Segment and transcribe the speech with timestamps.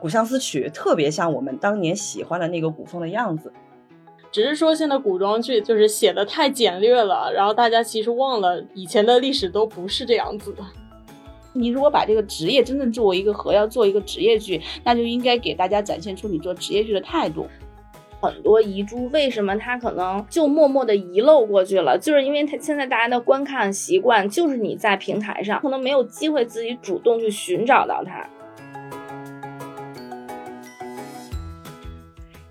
[0.00, 3.52] 古相思曲》特别像我们当年喜欢的那个古风的样子。
[4.30, 10.62] 只是说现在古装剧就是写的太简略了，然后大家其实忘了以前的历史都不是这样子的。
[11.54, 17.46] 你如果把这个职业真正作为一个和要做一个职业剧，那就应该给大家展现出你做职业剧的态度。
[18.20, 21.98] 很多遗珠为什么它可能就默默的遗漏过去了？
[21.98, 28.28] 就是因为它现在大家的观看习惯就是你在平台上可能没有机会自己主动去寻找到它。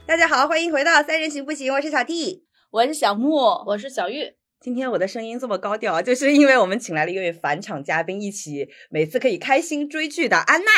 [0.08, 1.73] 大家好，欢迎回到三人行不行？
[1.73, 4.36] 我是小 T，我是小木，我是小玉。
[4.62, 10.70] 今天我的声音这么高调，就是因为我们请来了一位返场嘉宾，一起每次可以开心追剧的安娜。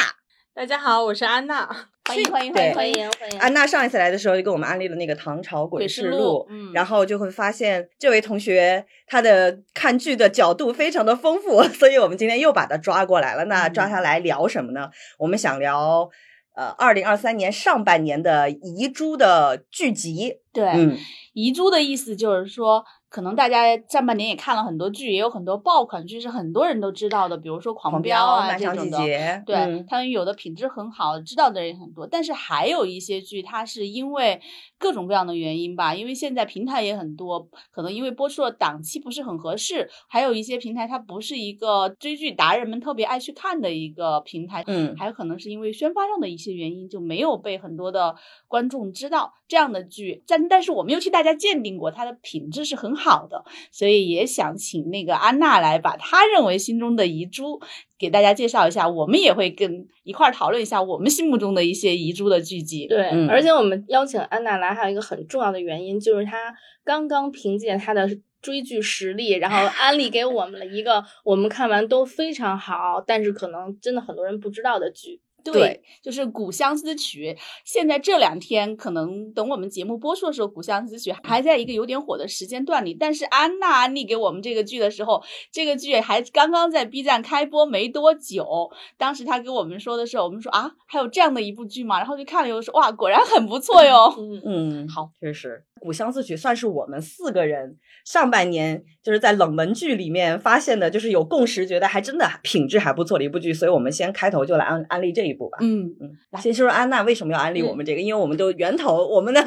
[0.54, 1.68] 大家好，我是安娜，
[2.06, 3.40] 欢迎欢迎欢迎欢迎欢迎。
[3.40, 6.18] 安娜上一次来的时候就给我们安利了那个《唐朝诡事录》，
[6.50, 13.44] 嗯，然后就会发现这位同学他的看剧的角度非常的丰富， 所以我们今天又把他抓过来了。
[13.46, 14.90] 那抓他来聊什么呢？
[15.20, 16.10] 我们想聊。
[16.58, 20.98] 呃，二零二三年上半年的遗珠的聚集，对，
[21.34, 22.84] 遗珠的意思就是说。
[23.10, 28.98] 可能大家上半年也看了很多剧，也有很多爆款剧是很多人都知道的，比如说《狂飙》啊这种的。
[29.46, 32.06] 对，他们有的品质很好，知道的人也很多。
[32.06, 34.42] 但是还有一些剧，它是因为
[34.78, 44.66] 各种各样的原因吧，因为现在平台也很多，可能因为播出的档期不是很合适，还有一些平台它不是一个追剧达人们特别爱去看的一个平台。
[44.68, 48.14] 嗯，还有可能是因为宣发上的一些原因，就没有被很多的
[48.50, 50.22] 观众知道这样的剧。
[50.28, 52.97] 但但是我们又替大家鉴定过，它的品质是很。
[52.98, 57.62] 好的，所以也想请那个安娜来把她认为心中的遗珠
[57.98, 62.88] 给大家介绍一下，我们也会跟一块儿讨论一下我们心目中的一些遗珠的剧集。
[62.88, 66.54] 对，而且我们邀请安娜来还有一个很重要的原因，就是她
[66.84, 68.10] 刚刚凭借她的
[68.42, 75.22] 追剧实力，然后安利给我们了一个我们看完都非常好，但是可能真的很多人不知道的剧。
[75.54, 77.36] 对，就是《古相思曲》。
[77.66, 82.94] 现在这两天，可能等我们节目播出的时候，《古相思曲》还在一个有点火的时间段里。
[82.94, 88.70] 但是安娜安利给我们这个剧的时候，这个剧还刚刚在 B 站开播没多久。
[88.98, 91.98] 当时他给我们说的时候，我们说啊，还有这样的一部剧吗？
[91.98, 94.14] 然后就看了以后说，哇，果然很不错哟。
[94.18, 95.64] 嗯嗯，好，确实。
[95.80, 109.42] 《古相思曲》算是我们四个人上半年就是在冷门剧里面发现的，就是有共识，觉得还真的品质还不错的一部剧，所以我们先开头就来安安利这一嗯嗯，先说说安娜为什么要安利我们这个，因为我们都源头，我们的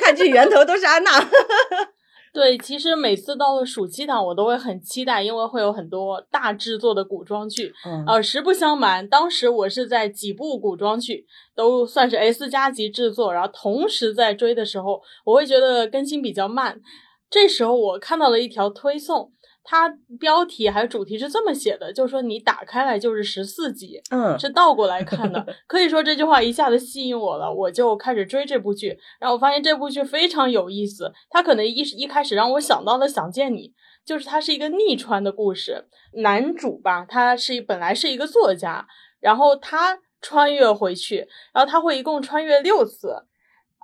[0.00, 1.10] 看剧源头都是安娜。
[2.34, 7.70] 对，其实每次到了暑期档，我都会很期待，因为会有很多大制作的古装剧。
[7.84, 16.80] 嗯，呃，实不相瞒，当时我是在几部古装剧都算是 S 加级制作，然后同时在追的时候，我会觉得更新比较慢。
[17.28, 19.30] 这时候我看到了一条推送。
[19.64, 25.46] 它标题还有主题是这么写的，就是说你打开来就是十四集，嗯，是倒过来看的。
[25.68, 28.98] 可以说这句话一下子吸引我了，我就开始追这部剧。
[29.20, 33.68] 然后我发现这部剧非常有意思，它可能一一开始让我想到了《想见你》，
[34.04, 35.86] 就是它是一个逆穿的故事。
[36.14, 38.86] 男主吧，他是本来是一个作家，
[39.20, 43.24] 然后他穿越回去，然后他会一共穿越六次。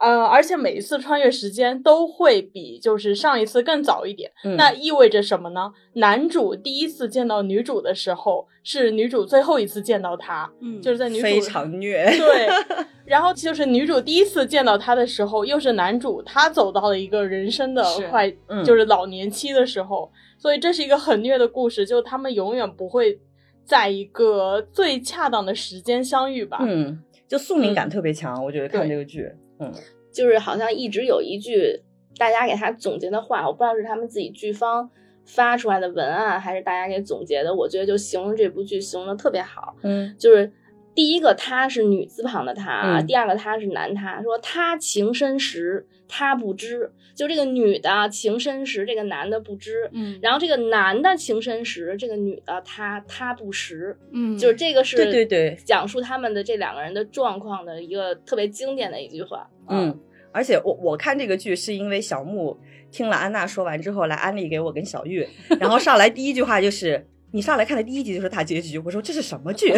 [0.01, 5.73] 呃，而且每一次穿越时间都会比就是上一次更早一点，那意味着什么呢？
[5.95, 12.49] 男主第一次见到女主的时候，是女主最后一次见到他，嗯，就是在女主非常 虐，对，
[13.05, 18.31] 然后就是女主第一次见到他的时候，又是男主他走到了一个人生的快，
[18.65, 23.19] 就是老年期的时候，所以这是一个很虐的故事，就他们永远不会
[23.65, 29.29] 在一个最恰当的时间相遇吧，嗯，就宿命感特别强，我觉得看这个剧。
[29.61, 29.73] 嗯，
[30.13, 31.83] 就是好像一直有一句
[32.17, 34.91] 大家给他总结的话，我不知道是他们自己剧方
[35.25, 37.55] 发出来的文案，还是大家给总结的。
[37.55, 39.77] 我觉得就形容这部剧形容的特别好。
[39.83, 40.51] 嗯，就是
[40.99, 59.49] 第一个他是女字旁的他，第二个他是男他，说他情深时他不知，就这个女的情深时这个男的不知，嗯，然后这个男的情深时这个女的他他不识，嗯，就是这个是对对对，讲述他们的这两个人的状况的一个特别经典的一句话。
[59.69, 59.97] 嗯，
[60.33, 62.59] 而且我我看这个剧是因为小木
[62.91, 65.25] 听了安娜说完之后来安利给我跟小玉，
[65.61, 69.73] 然后上来第一句话就是你上来看的第一集就是大结局，我说这是什么剧？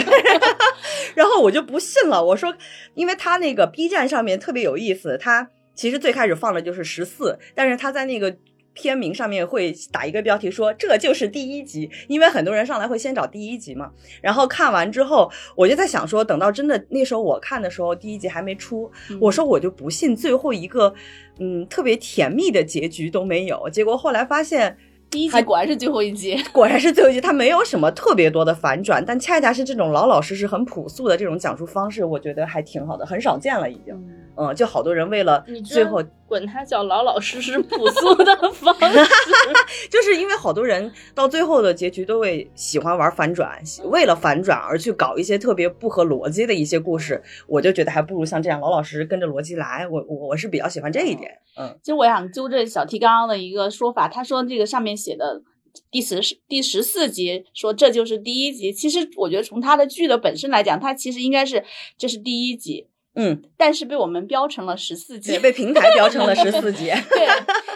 [1.14, 2.54] 然后我就不信了，我说
[2.94, 8.36] 因为他那个 B 站上面特别有意思，他其实最开始放的就是十四，但是他在那个。
[8.72, 13.90] 片名上面会打一个标题说这就是第一集，因为很多人上来会先找第一集嘛。
[14.22, 20.94] 然后看完之后，我就在想说，等到真的那时候我看的时候，第一集还没出，我说我就不信最后一个，
[21.40, 23.68] 嗯，特别甜蜜的结局都没有。
[23.70, 24.78] 结果后来发现，
[25.10, 27.20] 第一集果然是最后一集， 果然是最后一集。
[27.20, 33.94] 它没有什么特别多的反转，但恰恰是这种老老实实、很朴素的这种讲述方式，我觉得还挺好的，很少见了已经。
[34.36, 38.98] 嗯，就好多人为了最后管它叫老老实实、朴素的方式，
[39.90, 49.86] 就是因为好多人到最后的结局都会喜欢玩反转，为了反转而去搞一些特别不合逻辑的一些故事，我就觉得还不如像这样老老实实跟着逻辑来。
[49.88, 51.30] 我我我是比较喜欢这一点。
[51.58, 55.42] 嗯，其实我想纠正小 T 刚刚的一个说法，他说这个上面写的
[55.90, 61.64] 第十第十四集说这就是第一集，其实我觉得从他的剧的本身来讲，它其实应该是
[61.98, 62.86] 这是第一集。
[63.14, 66.84] 嗯，但是被我们标成了十四集，被平台标成了十四集。
[67.10, 67.26] 对，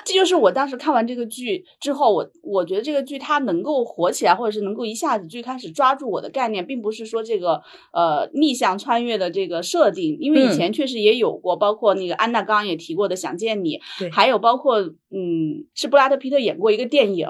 [0.05, 7.61] 这就是我当时看完这个剧之后，我我觉得这个剧它能够火起来，或者是能够一下子最开始抓住我的概念，并不是说这个
[7.93, 17.27] 呃逆向穿越的这个设定，因为以前确实也有过，包括那个安娜刚刚也提过的《想见你》，对，还有包括嗯，是布拉德皮特演过一个电影，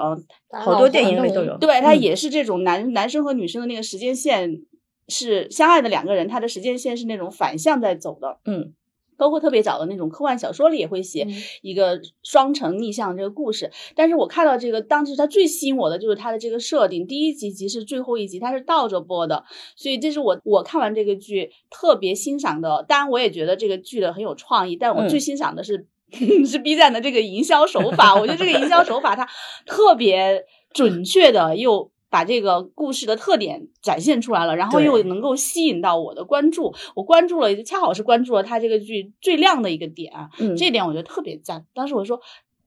[0.51, 4.61] 好多电影里都有，对，他也是这种男男生和女生的那个时间线。
[5.07, 8.73] 是相爱的两个人，他的时间线是那种反向在走的，嗯，
[9.17, 11.27] 包括特别早的那种科幻小说里也会写
[11.61, 13.71] 一个双城逆向这个故事。
[13.95, 22.83] 但是我看到这个，当时它最吸引我的就是它的这个设定，第一集即是最后一集，它是倒着播的，所以这是我我看完这个剧特别欣赏的。
[22.87, 25.85] 当然，我也觉得这个剧的很有创意，但我最欣赏的是
[26.45, 28.15] 是 B 站的这个营销手法。
[28.15, 29.27] 我觉得这个营销手法它
[29.65, 31.91] 特别准确的又。
[32.15, 41.65] 把这个故事的特点展现出来了，然后又能够吸引到我的关注，我关注了，恰好是关注了他这个剧最亮的一个点，嗯，这点我觉得特别赞。
[41.73, 42.17] 当时我说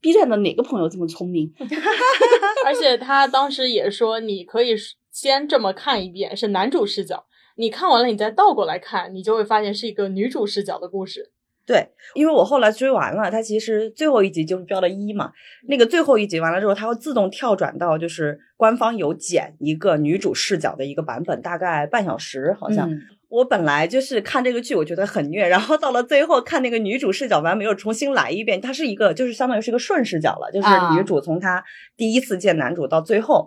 [0.03, 1.51] ，B 站的哪个朋友这么聪明？
[2.67, 4.77] 而且他当时也说，你可以
[5.11, 7.25] 先这么看一遍，是男主视角，
[7.57, 11.33] 你看完了，你再倒过来看，你就会发现是一个女主视角的故事。
[11.69, 15.31] 对，因为我后来追完了，它其实最后一集就是标了一嘛。
[15.69, 22.91] 那个最后一集完了之后，它会自动跳转到就是官方有剪一个女主视角的一个版本，大概半小时好像。
[23.29, 31.63] 我本来就是看这个剧，我觉得很虐，然后到了最后看那个女主视角版，没有重新来一遍，它是一个就是相当于是一个顺视角了，就是女主从她
[31.99, 33.47] 第一次见男主到最后。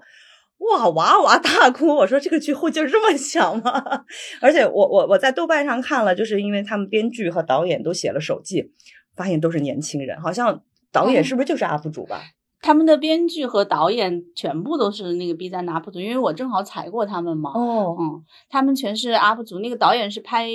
[0.62, 1.88] 哇哇哇大哭！
[1.88, 4.04] 我说这个剧后劲这么强吗？
[4.40, 8.72] 而且我我我在豆瓣上看了，就是因为他们编剧和导演都写了手记，
[9.16, 10.62] 发现都是年轻人，好像
[10.92, 12.22] 导演是不是就是 UP 主吧？
[12.62, 17.50] 他们的编剧和导演全部都是那个 B 站的 UP 主，因为我正好踩过他们嘛。
[17.56, 19.58] 哦，嗯，他们全是 UP 主。
[19.58, 20.48] 那个导演是拍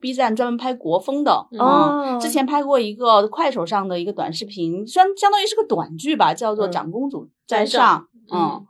[0.00, 8.06] B 站专门拍国风的，哦，之前拍过一个快手上的一个短视频，相相当于是个短剧吧，叫做《长公主在上》。
[8.32, 8.64] 嗯。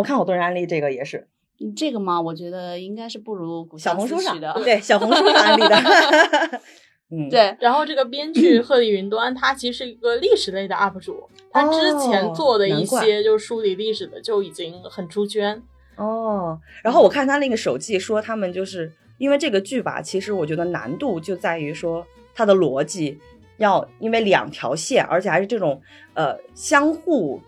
[0.00, 1.28] 我看好多人安利这个也是，
[1.76, 5.76] 这个嘛，我觉得应该是不如小红书上的，对，小红书上安利的。
[7.12, 7.54] 嗯，对。
[7.60, 15.62] 然后这个 编剧鹤立云端，他其实是一个历史类的 UP 主，他之前做的一些就是梳理历史的就已经很出圈。
[15.96, 23.18] 哦，然后我看他那个手记说，他们就是因为这个剧吧，其实我觉得难度就在于说它的逻辑
[23.58, 25.82] 要因为两条线，而且还是这种
[26.14, 27.38] 呃相互。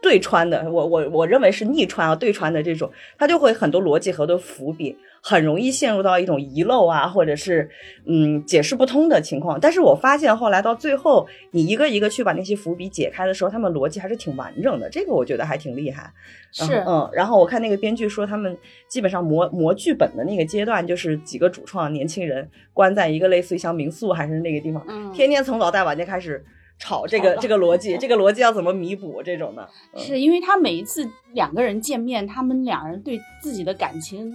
[0.00, 7.68] 对穿的，我我我认为是逆穿啊，对穿的这种，它就会很多逻辑和多伏笔，很容易陷入到一种遗漏啊，或者是
[8.06, 9.58] 嗯解释不通的情况。
[9.60, 16.12] 但是我发现后来到最后，你一个一个去把那些伏笔解开的时候，他们逻辑还是挺完整的，这个我觉得还挺厉害。
[16.52, 18.56] 是，嗯，然后我看那个编剧说，他们
[18.88, 26.44] 基本上磨磨剧本的那个阶段，就是几个主创年轻人关在一个类似于像民宿还是那个地方，天天从早到晚就开始。
[26.78, 29.22] 吵这个这个逻辑，这个逻辑要怎么弥补？
[29.22, 34.32] 这种的，是因为他每一次两个人见面，他们两人对自己的感情。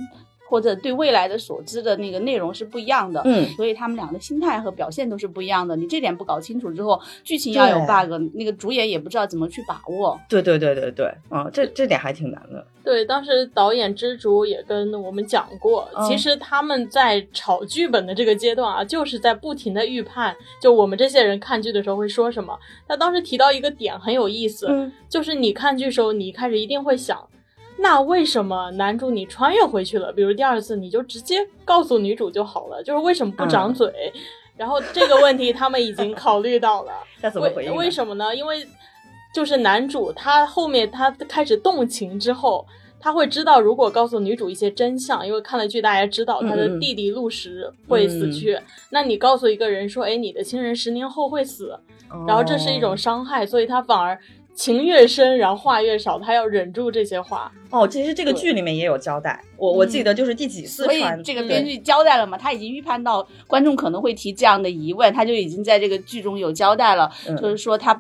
[0.53, 5.75] 或者对未来的所知的那个内容是不一样的，嗯，所以他们俩的心态和表现都是不一样的。
[5.75, 10.15] 你这点不搞清楚之后，剧情要有 bug，那个主演也不知道怎么去把握。
[10.29, 12.63] 对对对对对，啊，这这点还挺难的。
[12.83, 22.55] 对，当时导演之主也跟我们讲过，其实他们在炒剧本的这个阶段啊，就是在不停的预判，就我们这些人看剧的时候会说什么。
[22.87, 24.67] 他当时提到一个点很有意思，
[25.09, 27.27] 就是你看剧时候，你一开始一定会想。
[27.77, 30.13] 那为什么男主你穿越回去了？
[30.13, 33.91] 比如第二次你就直接告诉女主就好了，就是为什么不长嘴？
[34.55, 37.75] 然后这个问题他们已经考虑到了，那怎么回应？
[37.75, 38.33] 为什么呢？
[38.33, 38.65] 因为
[39.33, 42.65] 就是男主他后面他开始动情之后，
[42.99, 48.57] 他会知道如果告诉女主一些真相，因为看了剧大家知道他的弟弟陆石会死去，
[48.91, 51.77] 那你告诉一个人说，哎，你的亲人十年后会死，
[52.27, 54.17] 然后这是一种伤害，所以他反而。
[54.55, 57.51] 情越深，然后话越少，他要忍住这些话。
[57.69, 62.37] 哦，其实这个剧里面也有交代，我我记得就是第几次所以，这个编剧交代了嘛？
[62.37, 67.99] 他已经预判到观众可能会提这样的疑问，他就已经在这个剧中有交代了，就是说他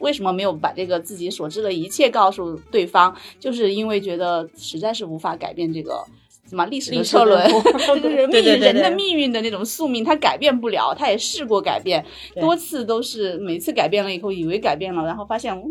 [0.00, 3.14] 为什么没有把这个自己所知的一切告诉对方？
[3.40, 6.04] 就是因为觉得实在是无法改变这个
[6.48, 7.42] 什么历史的车轮，
[8.00, 10.94] 就是命人的命运的那种宿命，他改变不了。
[10.94, 12.04] 他也试过改变，
[12.40, 15.70] 多次都是每次改变了以后，以为改变了，然后发现嗯。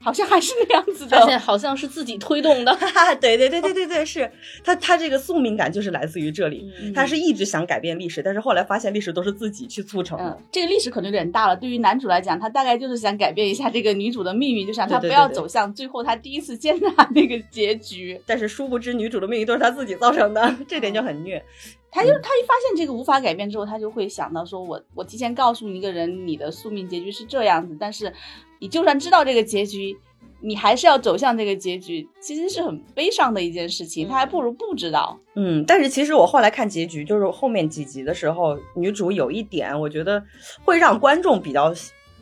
[0.00, 2.76] 好像还是那样子的，发现好像是自己推动的。
[3.20, 4.30] 对对对对对对，是
[4.64, 6.70] 他他这个宿命感就是来自于这里。
[6.94, 10.38] 他是一直想改变历史，但是后来发现历史都是自己去促成的。
[10.52, 11.56] 这个历史可能有点大了。
[11.56, 18.20] 对于男主来讲，他大概就是想改变一下这个女主的命运，就想他不要走向最后他第一次见他那个结局。
[18.26, 21.44] 但是殊不知，女主的命运都是他自己造成的，这点就很虐。
[21.90, 28.12] 他就他一发现这个无法改变之后，他就会想到说：我我提前告诉你一个人，你的宿命结局是这样子，但是
[28.58, 29.98] 你就算知道这个结局。
[30.40, 34.06] 你还是要走向这个结局，其实是很悲伤的一件事情。
[34.06, 35.18] 他还不如不知道。
[35.34, 40.22] 嗯，但是其实我后来看结局，就是后面几集的时候，女主有一点，我觉得
[40.64, 41.74] 会让观众比较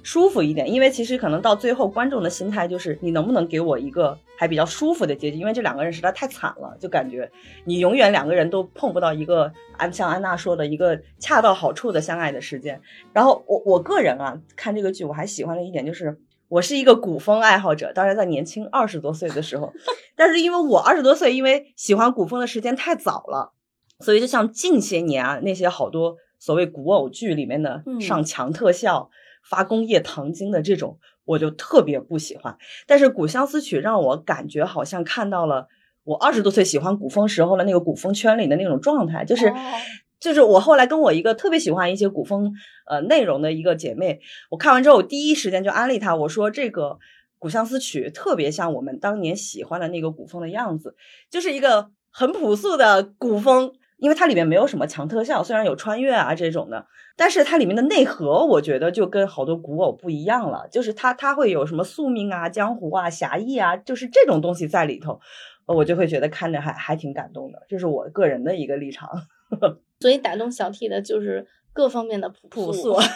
[0.03, 0.73] 舒服一点。
[0.73, 5.37] 因为其实可能到最后，观众的心态就是，你能不能给我一个还比较舒服的结局？
[5.37, 7.31] 因为这两个人实在太惨了，就感觉
[7.67, 12.81] 你永远两个人都碰不到一个安像安娜说的一个恰到好处的相爱的时间。
[13.13, 16.19] 然后我我个人啊，看这个剧我还喜欢的一点就是。
[16.49, 19.73] 我是一个古风爱好者，当然在年轻二十多岁的时候，
[20.15, 23.53] 但是因为我二十多岁，因为喜欢古风的时间太早了，
[24.01, 29.11] 所以就像近些年啊那些好多所谓古偶剧里面的上强特效、
[29.49, 32.57] 发工业糖精的这种，我就特别不喜欢。
[32.87, 35.67] 但是《古相思曲》让我感觉好像看到了
[36.05, 39.53] 我二十多岁喜欢古风时候的那个古风圈里的那种状态，就是。
[40.19, 42.53] 就是我后来跟我一个特别喜欢一些古风
[42.89, 44.21] 呃内容的一个姐妹，
[44.51, 46.83] 我看完之后，我第一时间就安利她，我说这个
[47.39, 50.97] 《古相思曲》特别像我们当年喜欢的那个古风的样子，
[51.31, 65.21] 就是一个很朴素的古风，因为它里面没有什么强特效，虽然有穿越啊这种的，但是它里面的内核，我觉得就跟好多古偶不一样了，就是它它会有什么宿命啊、江湖啊、侠义啊，就是这种东西在里头，
[65.67, 69.09] 我就会觉得看着还还挺感动的，这是我个人的一个立场。
[69.49, 72.97] 呵 呵所以打动小 T 的就是各方面的朴素。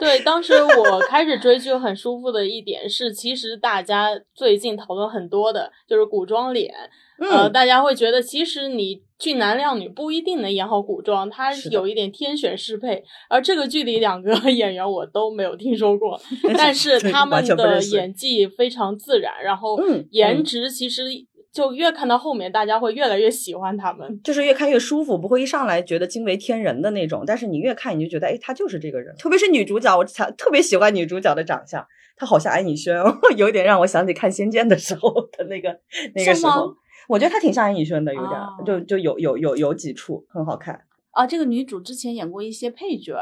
[0.00, 6.74] 对，当时我开始追剧很舒服的一点是，其实大家最近讨论很多的就是古装脸。
[7.20, 13.04] 呃，大家会觉得其实你俊男靓女不一定能演好古装，他有一点天选适配。
[13.28, 16.20] 而这个剧里两个 演员我都没有听说过，
[16.58, 19.78] 但是他们的演技非常自然，然后
[20.10, 21.04] 颜值其实。
[21.52, 27.24] 就越看到后面，大家会越来越喜欢他们，就是越看越舒服，不会一上来觉得惊为天人的那种。
[27.26, 29.14] 但是你越看，你就觉得，哎，他就是这个人。
[29.16, 32.96] 特别是女主角，我特别喜欢女主角的长相，她好像安以轩，
[33.36, 35.78] 有点让我想起看《仙剑》的时候的那个
[36.14, 36.74] 那个时候。
[37.08, 40.80] 我觉得她挺像安以轩的，有点，就就有有有有几处很好看
[41.10, 41.26] 啊。
[41.26, 43.14] 这个女主之前演过一些配角，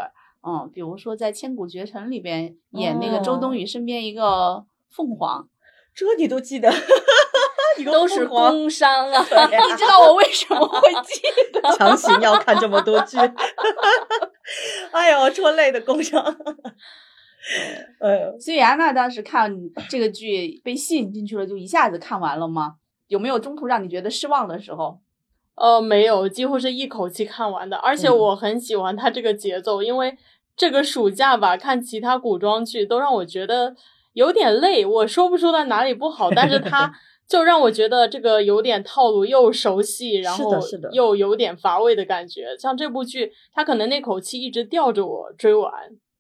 [0.47, 5.49] 嗯，比如说在《千古绝尘》里边演那个周冬雨身边一个凤凰，
[5.95, 6.71] 这你都记得。
[7.85, 9.21] 都是工伤啊！
[9.25, 11.21] 你知道我为什么会记
[11.53, 11.61] 得？
[11.77, 13.17] 强行要看这么多剧，
[14.93, 16.23] 哎呦，戳泪的工伤。
[18.01, 19.55] 呃，所以安娜当时看
[19.89, 22.75] 这个剧被吸引进去了，就一下子看完了吗？
[23.09, 25.01] 有没有中途让你觉得失望的时候？
[25.55, 27.77] 呃，没有，几乎是一口气看完的。
[27.79, 30.17] 而且我很喜欢它这个节奏，因为
[30.57, 33.75] 这个暑假吧，看其他古装剧都让我觉得
[34.13, 34.85] 有点累。
[34.85, 36.93] 我说不出来哪里不好，但是它。
[37.31, 40.59] 就让我觉得这个有点套路，又熟悉，然后
[40.91, 42.57] 又有点乏味的感觉。
[42.59, 45.73] 像这部剧，他可能那口气一直吊着我追完。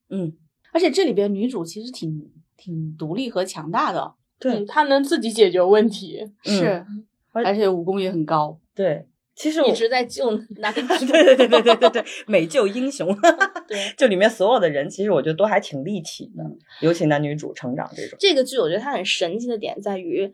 [0.09, 0.33] 嗯，
[0.73, 6.87] 而且这里边女主其实挺挺独立和强大的，对，她能自己解决问题，是，
[7.33, 8.61] 而且武功也很高。
[8.73, 13.09] 对，其实我一直在救男 主，对对对对对对对，美救英雄。
[13.67, 16.45] 对，就里面所有的人，其实我觉得都还挺立体的，
[16.81, 18.17] 尤其男女主成长这种。
[18.21, 20.33] 这个剧我觉得它很神奇的点在于。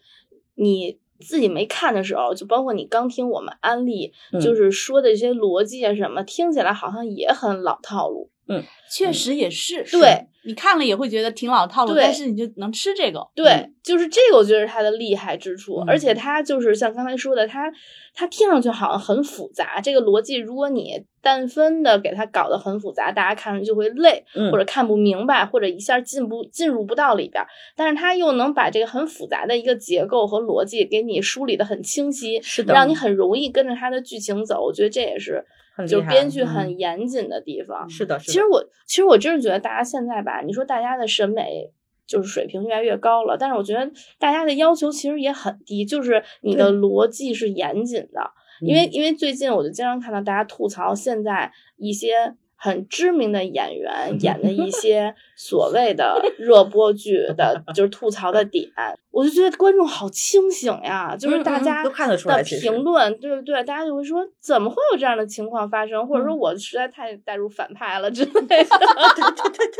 [0.56, 8.30] 你自己没看的时候，就包括你刚听我们安利，就是说的这些逻辑啊什么，听起来好像也很老套路。
[8.48, 9.84] 嗯，确实也是。
[9.90, 10.26] 对。
[10.46, 13.20] 你看了也会觉得挺老套路，但是你就能吃这个。
[13.34, 15.82] 对，就是这个，我觉得是它的厉害之处。
[15.88, 17.68] 而且它就是像刚才说的，它
[18.14, 27.44] 它听上去好像很复杂，这个逻辑如果你单分的给它搞得很复杂，大家看上去就会累，或者看不明白，或者一下进不进入不到里边。
[27.74, 34.62] 但是它又能把这个很复杂的一个结构和逻辑给你梳理的很清晰，是的，让你很容易跟着它的剧情走。
[34.62, 35.44] 我觉得这也是。
[35.88, 38.18] 就编剧很严谨的地方，是的。
[38.18, 41.72] 其实我其实我真是觉得大家现在吧，你说大家的审美
[42.06, 48.30] 就是水平越来越高了，但是我觉得大家的要求其实也很低，就是你的逻辑是严谨的。
[48.60, 58.66] 因为因为最近我就经常看到大家吐槽现在一些很知名的演员 演的一些所谓的热播剧的，就是吐槽的点，
[59.10, 68.40] 我就觉得观众好清醒呀，就是大家都看得出来评论，对不对，大家就会说怎么会有这样的情况发生，或者说我实在太带入反派了之类的。
[68.40, 68.64] 对 对
[69.52, 69.76] 对。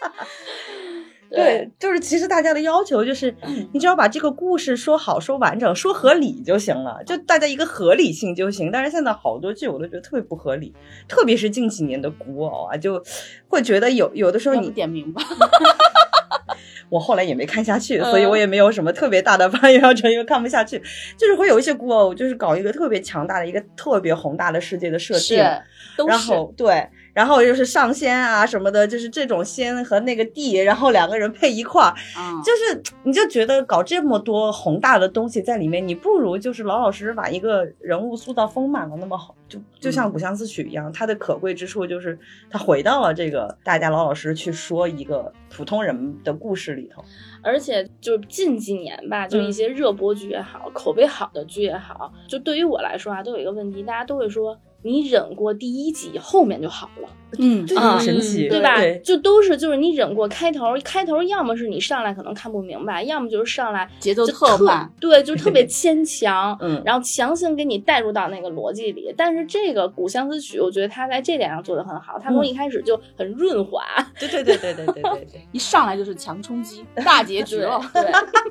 [0.00, 1.17] 对，
[1.78, 3.34] 就是其实大家的要求就是，
[3.72, 8.70] 你只要把这个故事说好、说完整、说合理就行了，就大家一个合理性就行。
[8.70, 10.74] 但是现在好多剧我都觉得特别不合理，
[11.06, 13.02] 特别是近几年的古偶啊，就
[13.48, 15.22] 会觉得有有的时候你点名吧。
[16.90, 20.82] 我后来也没看下去，所以我也没有什么特别大的发言要求，因为看不下去。
[21.18, 25.36] 就是会有一些古偶，就是搞一个特别强大的一个特别宏大的世界的设定，
[26.06, 26.88] 然后对。
[27.18, 31.92] 然后又是上仙啊什么的，就是这种仙和那个地，然后两个人配一块儿，
[32.44, 42.16] 就是你就觉得搞这么多宏大的东西在里面，你不如就是老老实实把一个人物塑造丰满了那么好，就就像《古相思曲》一样，它的可贵之处就是
[42.48, 47.02] 它回到了这个大家老老实实去说一个普通人的故事里头，
[47.42, 54.56] 而且就是近几年吧，就一些热播剧也好，口碑好的剧也好，就对于我来说啊，都有一个问题，大家都会说。
[54.82, 57.08] 你忍过第一集，后面就好了。
[57.38, 58.76] 嗯，就这神奇，对吧？
[59.04, 69.12] 就都是就是你忍过开头，开头要么是你上来可能看不明白，要么就是上来节奏特慢，对，就特别 牵强，嗯，然后强行给你带入到那个逻辑里。
[69.16, 73.82] 但是这个《古相思曲》，我觉得它在这点上做的很好，它从一开始就很润滑，
[74.18, 78.02] 对对对对对对对， 一上来就是强冲击，大结局了，对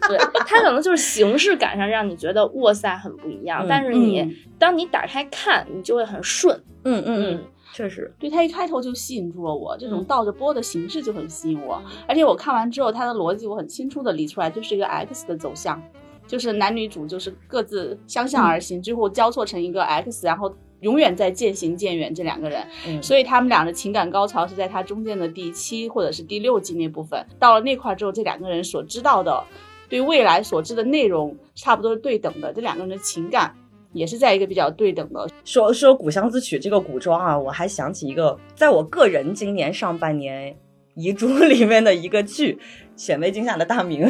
[0.07, 7.43] 对，它可能就是形式感上让你觉得哇塞很不一样，但是你当你打开看，你就会很顺，嗯嗯嗯。
[7.77, 11.79] 确实，对他一开头就吸引住了我，这种倒着播的形式就很吸引我。
[12.07, 15.79] 而且我看完之后，他的逻辑我很清楚的理出来，就是一个 X 的走向，
[16.25, 22.65] 就是男女主就是各自相向而行，最后交错成一个 X，然后永远在渐行渐远这两个人。
[23.03, 27.23] 所以他们俩的情感高潮是在他中间的第七或者是第六季那部分。
[27.37, 29.43] 到了那块之后，这两个人所知道的，
[29.87, 33.53] 对未来所知的内容差不多是对等的，这两个人的情感。
[33.97, 40.55] 也是在一个比较对等的说说《古相思曲》这个古装啊，我还想起一个，在我个人今年上半年
[40.95, 42.59] 遗珠 里面的一个剧。
[42.97, 44.05] 显微镜下的大明，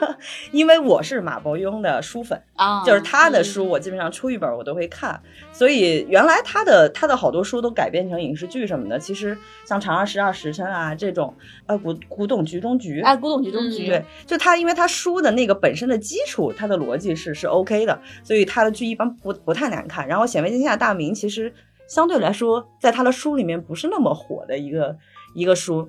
[0.50, 5.20] 因为我是马伯庸的书粉啊，就是他的书，我基本上出一本我都会看。
[5.52, 8.98] 所以原来他的他的好多书都改编成影视剧什么的。
[8.98, 11.34] 其实像《长安十二时辰》啊这种，
[11.66, 20.08] 呃，古古董局中局，哎，古董局中局，对，就他，因为他书的那个本身的基础，他的逻辑是是 OK 的，所以他的剧一般不不太难看。
[20.08, 21.52] 然后显微镜下的大明其实
[21.86, 24.96] 相对来说，在他的书里面不是那么火的一个
[25.34, 25.86] 一个书。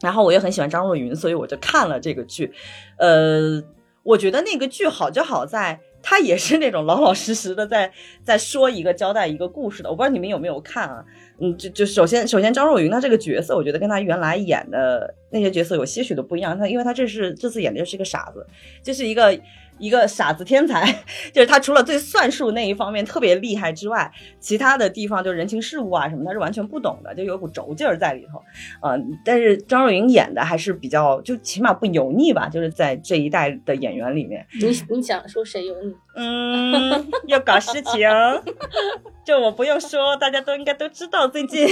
[0.00, 2.52] 然后我也很喜欢张若昀，所以我就看了这个剧。
[2.98, 3.62] 呃，
[4.02, 9.90] 我觉得那个剧好就好在，他也是那种老老实实的在在说一个交代一个故事的。
[9.90, 11.04] 我不知道你们有没有看啊？
[11.40, 16.58] 嗯，就就首先首先张若昀他这个角色，我觉得跟他原来演的那些角色有些许的不一样。
[16.58, 18.46] 他因为他这是这次演的就是一个傻子，
[18.82, 19.38] 就是一个。
[19.78, 20.84] 一个傻子天才，
[21.32, 24.10] 就是他除了对算术那一方面特别厉害之外，
[24.40, 28.42] 其他的地方就人情世故啊什么，他是完全不懂的，就有股轴劲儿在里头。
[28.82, 34.46] 嗯，但是张若昀演的还是比较，就起码不油腻吧，就是在这一代的演员里面。
[34.60, 35.94] 你你想说谁油腻？
[36.18, 38.08] 嗯，要搞事情，
[39.22, 41.68] 就我不用说，大家都应该都知道最近。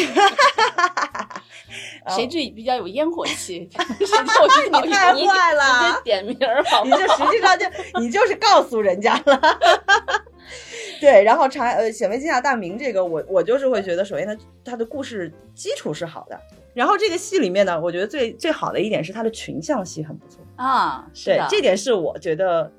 [2.09, 3.67] 谁最比较有烟火气？
[3.99, 5.63] 你太坏了！
[5.89, 6.37] 直接点名
[6.67, 7.65] 好，你就实际上就
[8.01, 9.41] 你就是告诉人家了。
[11.01, 16.41] 对，然后查呃显微镜下大明这个，我我就是会觉得，首先它它的故事基础是好的，
[16.73, 21.07] 然后这个戏里面呢，我觉得最最好的一点是它的群像戏很不错啊。
[21.25, 22.71] 对，这点是我觉得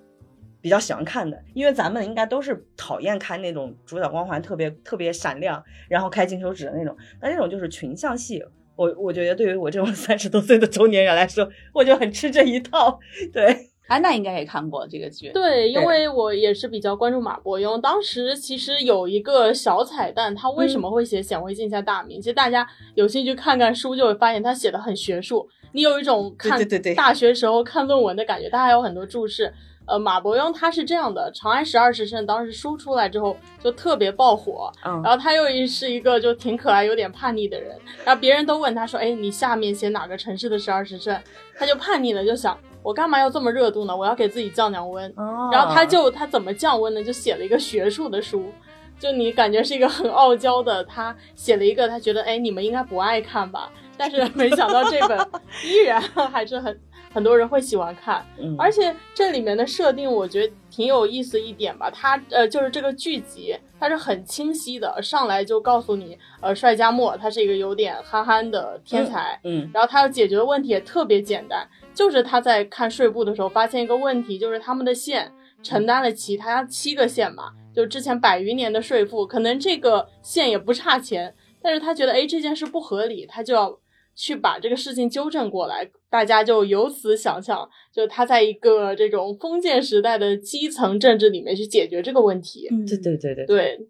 [0.62, 8.44] 比较喜欢看的，因为咱们应该都是讨厌看那种主角光环特别特别闪亮，然后开金手指的那种，那这种就是群像戏。
[8.76, 13.00] 我我觉得对于我这种 三十多岁的中年人来说，我就很吃这一套。
[13.32, 15.30] 对，安娜应该也看过这个剧。
[15.34, 17.80] 对，因为我也是比较关注马伯庸。
[17.80, 22.22] 当时其实有一个小彩蛋，他为什么会写显微镜下大明？
[22.22, 25.48] 其实大家有兴趣看看书，就会发现他写的很学术。
[25.72, 26.60] 你有一种看
[26.96, 29.54] 大学时候看论文的感觉，他还有很多注释。
[29.88, 41.22] 呃，马伯庸他是这样的，《长安十二时辰》当时书出来之后就特别爆火，然后他又是一个就挺可爱、有点叛逆的人，然后别人都问他说：“哎，你下面写哪个城市的十二时辰？”
[41.56, 43.98] 他就叛逆了，就想我干嘛要这么热度呢？
[43.98, 45.12] 我要给自己降降温。
[45.52, 47.04] 然后他就他怎么降温呢？
[47.04, 48.52] 就写了一个学术的书，
[49.00, 53.72] 就你感觉是一个很傲娇的，他写了一个，他觉得哎，你们应该不爱看吧？
[53.98, 55.18] 但是没想到这本
[55.66, 56.80] 依然还是很
[57.14, 58.24] 很多人会喜欢看，
[58.60, 61.90] 而且这里面的设定我觉得挺有意思一点吧。
[61.90, 71.66] 它呃就是这个剧集它是很清晰的，上来就告诉你，呃，帅加莫他是一个有点憨憨的天才，嗯，然后他要解决的问题也特别简单，
[71.96, 75.32] 就是他在看税部的时候发现一个问题，就是他们的县
[75.64, 83.80] 承担了其他七个县嘛，就之前百余年的税负，可能这个县也不差钱，但是他觉得哎这件事不合理，他就要。
[84.18, 92.70] 去把这个事情纠正过来，大家就由此想象，就他在一个这种封建时代的基层政治里面去解决这个问题。
[92.88, 93.88] 对对对对对，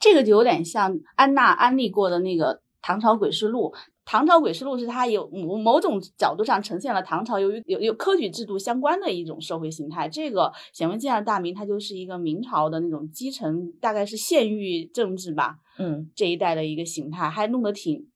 [0.00, 3.72] 这个就有点像安娜安利过的那个《唐朝诡事录》。
[4.12, 10.06] 《唐朝诡事录》是它有某某种角度上呈现了唐朝由于有有科举制度相关的一种社会形态。
[10.06, 18.06] 这个《显微镜下的大明》它就是一个明朝的那种基层，大概是县域政治吧，嗯，这一代的一个形态，还弄得挺。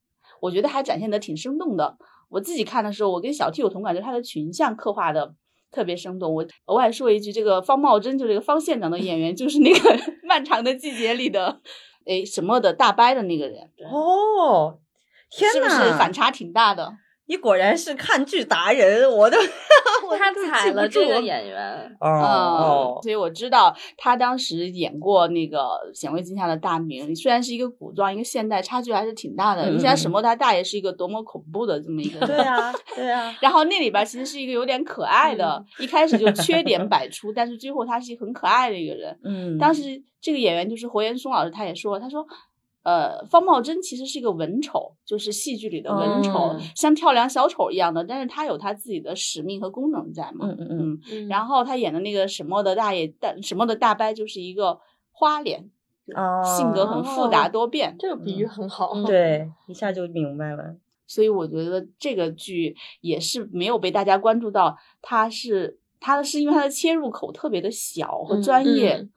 [0.42, 1.96] 我觉得还展现的挺生动的。
[2.28, 5.34] 我自己看的时候，我跟小 T 有同感，就他的群像刻画的
[5.70, 6.34] 特别生动。
[6.34, 9.78] 我额外说一句，这个方茂贞就这个方县长的演员， 就是那个
[10.28, 11.62] 《漫长的季节》里的，
[12.04, 13.70] 哎什么的大伯的那个人。
[13.90, 14.78] 哦，
[15.30, 16.92] 天呐，是不是反差挺大的？
[17.28, 19.36] 你果然是看剧达人，我都
[20.16, 25.58] 他踩了这个演员哦，所以我知道他当时演过那个
[25.92, 29.68] 《显微镜下的大明》，虽然是一个古装，一个现代，差距还是挺大的。
[29.70, 30.22] 你想沈默？
[30.22, 33.36] 他大爷是一个多么恐怖的这么一个，对啊，对啊。
[33.42, 39.18] 然后那里边其实是一个有点可爱的，一开始就缺点百出，但是最后他是一个很可爱的一个人。
[39.24, 42.24] 嗯，当时这个演员就是侯岩松老师，他也说，他说。
[42.86, 50.46] 呃，方茂贞其实是一个文丑，就是戏剧里的文丑，像跳梁小丑一样的，但是他有他自己的使命和功能在嘛。
[50.46, 51.26] 嗯嗯嗯。
[51.26, 54.78] 然后他演的那个沈墨的大爷大沈墨的大伯，就是一个
[55.10, 55.68] 花脸，
[56.56, 57.96] 性格很复杂多变。
[57.98, 60.76] 这个比喻很好，对，一下就明白了。
[61.08, 68.94] 所以我觉得这个剧也是没有被大家关注到，它是它是因为它的切入口特别的小和专业。
[68.94, 69.10] 嗯，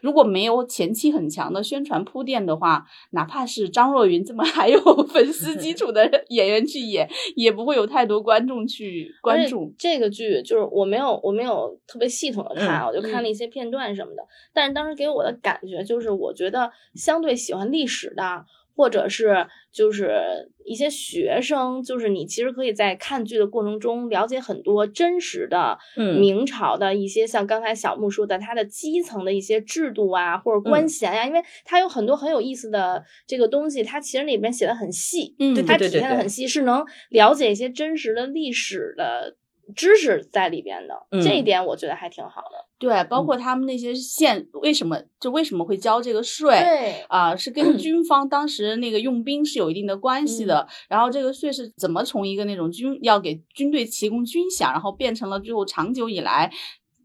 [0.00, 10.42] 如果没有前期很强的宣传铺垫的话，哪怕是张若昀这么还有 粉丝基础的演员去演，也不会有太多观众去关注这个剧。
[10.42, 14.22] 就是我没有，我没有特别系统的看，我就看了一些片段什么的。
[14.52, 18.44] 但是当时给我的感觉就是，我觉得相对喜欢历史的。
[18.74, 39.36] 或者是就是一些学生，就是你其实可以在看剧的过程中了解很多真实的明朝的一些，像刚才小木说的，它的基层的一些制度啊，或者官衔呀，因为它有很多很有意思的这个东西，它其实里边写的很细，嗯，它体现的很细，是能了解一些真实的历史的。
[39.74, 42.66] 知识在里边的这一点，我觉得还挺好的。
[42.78, 46.50] 对，包括他们那些县为什么就为什么会交这个税？
[46.50, 50.66] 对啊，是跟军方当时那个用兵是有一定的关系的。
[50.88, 56.52] 然后这个税是怎么从一个那种军要给军队提供军饷，然后变成了最后长久以来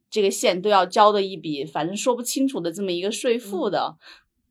[0.09, 3.97] 这个县都要交的一笔，反正说不清楚的这么一个税负的。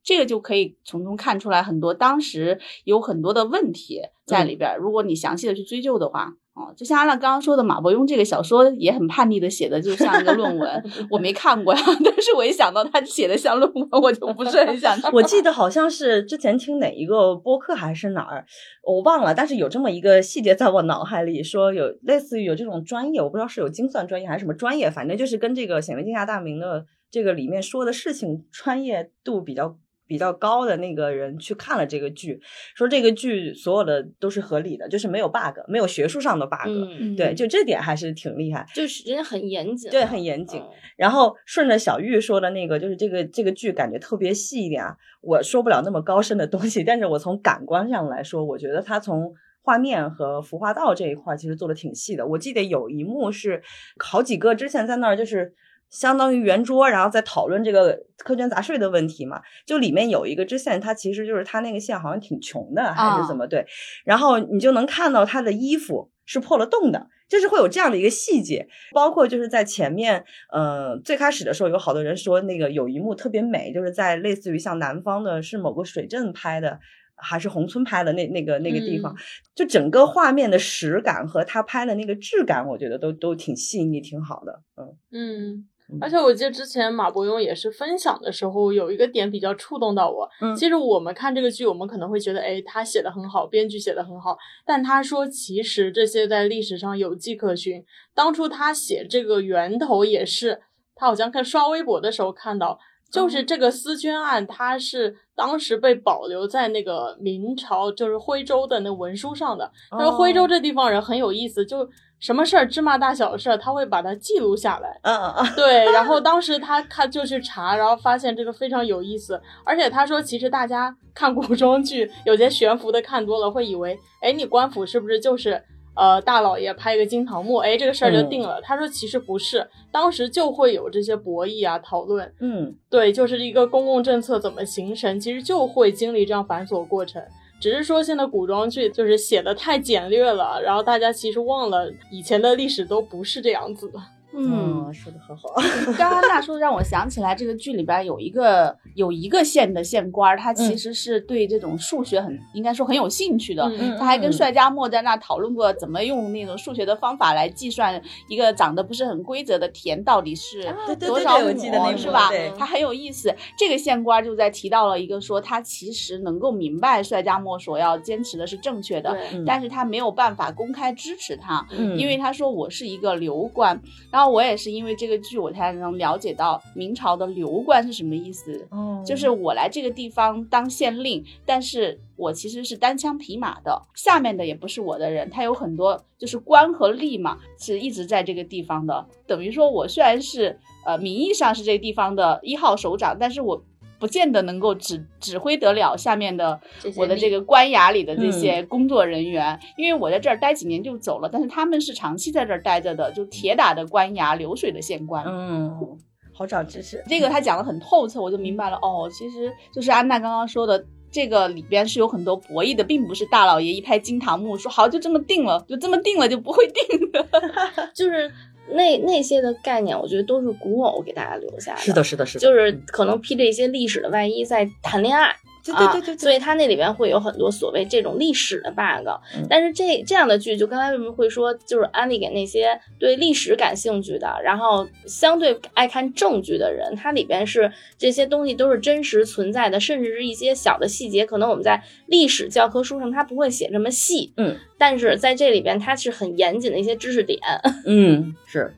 [0.04, 4.76] 这个就可以从中看出来很多当时有很多的问题在里边。
[4.78, 6.36] 如果你详细的去追究的话。
[6.56, 10.82] 哦，就像阿浪刚刚说的，马伯庸这个小说也很叛逆的写的，就像一个论文。
[11.10, 14.98] 我没看过呀， 但是我一想到他写的像论文，我就不是很想。
[15.12, 18.46] 我记得好像是之前听哪一个播客还是哪儿，
[18.82, 29.76] 我忘了，但是有这么一个细节在我脑海里，说有类似于有这种专业，我不知道是有精算专业还是什么专业，反正就是跟这个显微镜下大明的这个里面说的事情专业度比较。
[30.06, 32.40] 比较高的那个人去看了这个剧，
[32.74, 36.68] 说这个剧所有的都是合理的，就是没有 bug，没有学术上的 bug，
[37.16, 40.62] 对，就这点还是挺厉害，就是人家很严谨，对，很严谨。
[40.96, 52.26] 然后顺着小玉说的那个，就是这个这个剧感觉特别细一点啊，我说不了那么高深的东西，但是我从感官上来说，我觉得它从画面和服化道这一块其实做的挺细的。
[52.26, 53.62] 我记得有一幕是
[53.98, 55.54] 好几个之前在那儿就是。
[55.90, 59.40] 相当于圆桌，然后再讨论这个苛捐杂税的问题嘛。
[59.64, 63.66] 就里面有一个知县，他其实就是他那个县好像挺穷的，还是怎么对？
[64.04, 68.68] 然后你就能看到他的衣服是破了洞的，就是会有这样的一个细节。
[68.92, 76.78] 包括就是在前面，呃，最开始的时候有好多人说那个有一幕特别美，就是在类似于像南方的是某个水镇拍的，
[77.14, 79.14] 还是宏村拍的那那个那个地方，
[79.54, 84.62] 就整个画面的实感和他拍的那个质感，我觉得都都挺细腻，挺好的。
[84.76, 85.68] 嗯嗯。
[86.00, 90.28] 而且我记得之前马伯庸也是分享的时候，有一个点比较触动到我。
[90.40, 94.36] 嗯，其实我们看这个剧，我们可能会觉得，哎，他写的很好，编剧写的很好。
[94.64, 97.84] 但他说，其实这些在历史上有迹可循。
[98.14, 100.60] 当初他写这个源头也是，
[100.94, 102.78] 他好像看刷微博的时候看到，
[103.12, 109.70] 就是这个思捐案，他是当时被保留在那个明朝，就是徽州的那文书上的。
[109.90, 111.88] 他说徽州这地方人很有意思，就
[112.18, 114.98] 什么事儿芝麻大小的事儿，他会把它记录下来。
[115.02, 115.54] 嗯嗯嗯。
[115.54, 119.40] 对，然后当时他他就去查，然后发现这个非常有意思。
[119.64, 125.62] 而且他说，其实大家看古装剧，有些悬浮的看多了，会以为，哎，你官府是不是就是？
[125.98, 128.60] 呃，大老爷拍个金堂木，哎，这个事儿就定了。
[128.60, 132.30] 他说其实不是，当时就会有这些博弈啊讨论。
[132.38, 137.22] 嗯，对，就是一个公共政策怎么形成，其实就会经历这样繁琐过程。
[137.58, 143.98] 只是说现在古装剧就是写的太简略了，然后大家其实忘了以前的历史都不是这样子的。
[144.38, 145.54] 嗯，说的很好。
[145.96, 153.66] 刚刚大叔让我想起来，这个剧里边有一个有一个县的县官，他其实是对这种数学很应该说很有兴趣的。
[153.98, 160.64] 他还跟帅家墨在那讨论过怎么用那种数学的方法来计算一个长得不是很规则的田到底是
[161.00, 162.30] 多少亩，是吧？
[162.58, 163.34] 他很有意思。
[163.56, 174.25] 这个县官就在提到了一个说，他其实能够明白帅家墨所要坚持的是正确的，但是他没有办法公开支持他，因为他说我是一个流官，然后。
[174.28, 178.66] 我也是因为这个剧，我才能了解到明朝的流官是什么意思。
[178.70, 189.06] 哦，就是我来这个地方当县令，但是我其实是单枪匹马的，下面的也不是我的人，他有很多就是官和吏嘛，是一直在这个地方的。
[189.26, 193.62] 等于说我虽然是呃名义上是这个地方的一号首长，但是我。
[193.98, 196.60] 不见得能够指指挥得了下面的
[196.96, 205.24] 我的这个官衙里的这些工作人员，因为我在这儿待几年就走了，但是他们是长期在这儿待着的，就铁打的官衙，流水的县官。
[205.26, 205.70] 嗯，
[206.32, 208.76] 好长知识，这个他讲的很透彻，我就明白了。
[208.82, 217.26] 哦，其实就是安娜刚刚说的，这个里边是有很多博弈的，并不是大老爷一拍惊堂木说好就这么定了，就这么定了就不会定的，
[217.94, 218.30] 就是。
[218.70, 221.80] 那那些的概念，我觉得都是古偶给大家留下的。
[221.80, 225.34] 是的，是的，是的，就是可能披着一些历史的外衣在谈恋爱。
[225.72, 229.08] 对对对，所以它那里边会有很多所谓这种历史的 bug，
[229.48, 247.40] 但是这这样的剧，就刚才为什么会说，就是安利给那些对历史感兴趣的，然后相对爱看正剧的人，它里边是这些东西都是真实存在的，甚至是一些小的细节，可能我们在历史教科书上它不会写这么细，嗯，但是在这里边它是很严谨的一些知识点，
[247.86, 248.74] 嗯，是。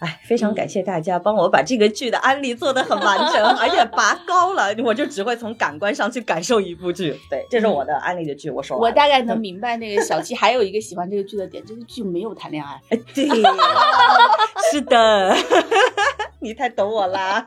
[0.00, 4.74] 哎，非常感谢大家帮我把这个剧的安利做得很完整， 而且拔高了。
[4.84, 7.18] 我就只会从感官上去感受一部剧。
[7.28, 8.48] 对，这是我的安利的剧。
[8.48, 12.80] 我说，我大概能明白那个小七还有一个喜欢这个剧的点，这个剧没有谈恋爱。
[13.14, 13.28] 对，
[14.70, 15.34] 是的，
[16.40, 17.44] 你太懂我啦，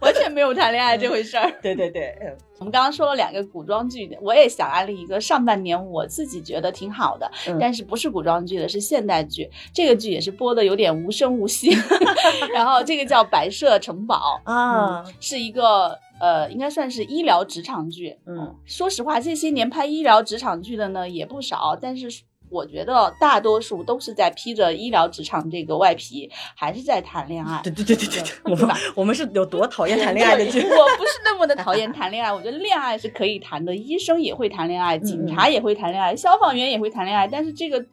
[0.00, 1.52] 完全没有谈恋爱这回事儿。
[1.62, 2.12] 对对对，
[2.60, 9.50] 我们刚刚说了两个古装剧，我也想安利一个上半年我自己觉得挺好的，但是不是古装剧的，是现代剧。
[9.72, 11.70] 这个剧也是播的有点无声无息。
[12.52, 18.18] 然后这个叫《白色城堡》啊，是一个呃，应该算是医疗职场剧。
[18.26, 22.22] 嗯，说实话，这些年拍医疗职场剧的呢也不少，但是。
[22.50, 27.60] 我觉得大多数都是在披着医疗职场这个外皮，还是在谈恋爱。
[27.62, 30.44] 对对对对对，我们我们是有多讨厌谈恋爱的？
[30.44, 37.28] 我不是那么的讨厌谈恋爱，我觉得恋爱是可以谈的，医生也会谈恋爱，警察也会谈恋爱，消防员也会谈恋爱。
[37.28, 37.84] 但是这个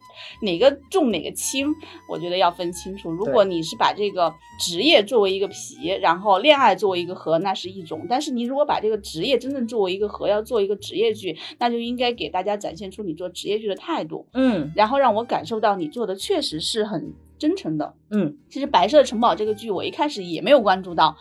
[0.42, 1.72] 哪个重哪个轻，
[2.08, 3.10] 我觉得要分清楚。
[3.10, 14.26] 如果你是把这个职业作为一个皮，然后恋爱作为一个核，那是一种；但是你如果把这个职业真正作为一个核，要做一个职业剧，那就应该给大家展现出你做职业剧的态度。
[14.32, 14.47] 嗯。
[14.48, 17.94] 嗯，然后让我感受到你做的确实是很真诚的。
[18.10, 21.16] 嗯，其实《白色城堡》这个剧我一开始也没有关注到，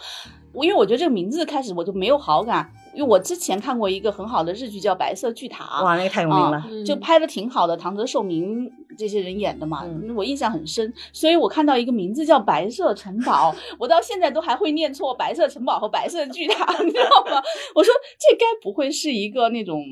[0.53, 9.85] 我因为我觉得这个名字开始我就没有好感，因为我之前看过一个很好的日剧叫《白色巨塔》，哇，那个太有名了，就拍的挺好的，唐泽寿明这些人演的嘛，
[10.15, 10.91] 我印象很深。
[11.13, 17.41] 所以我看到一个名字叫《白色城堡》， 我到现在都还会念错《白色城堡》和《白色巨塔》， 你知道吗？
[17.75, 19.83] 我说这该不会是一个那种。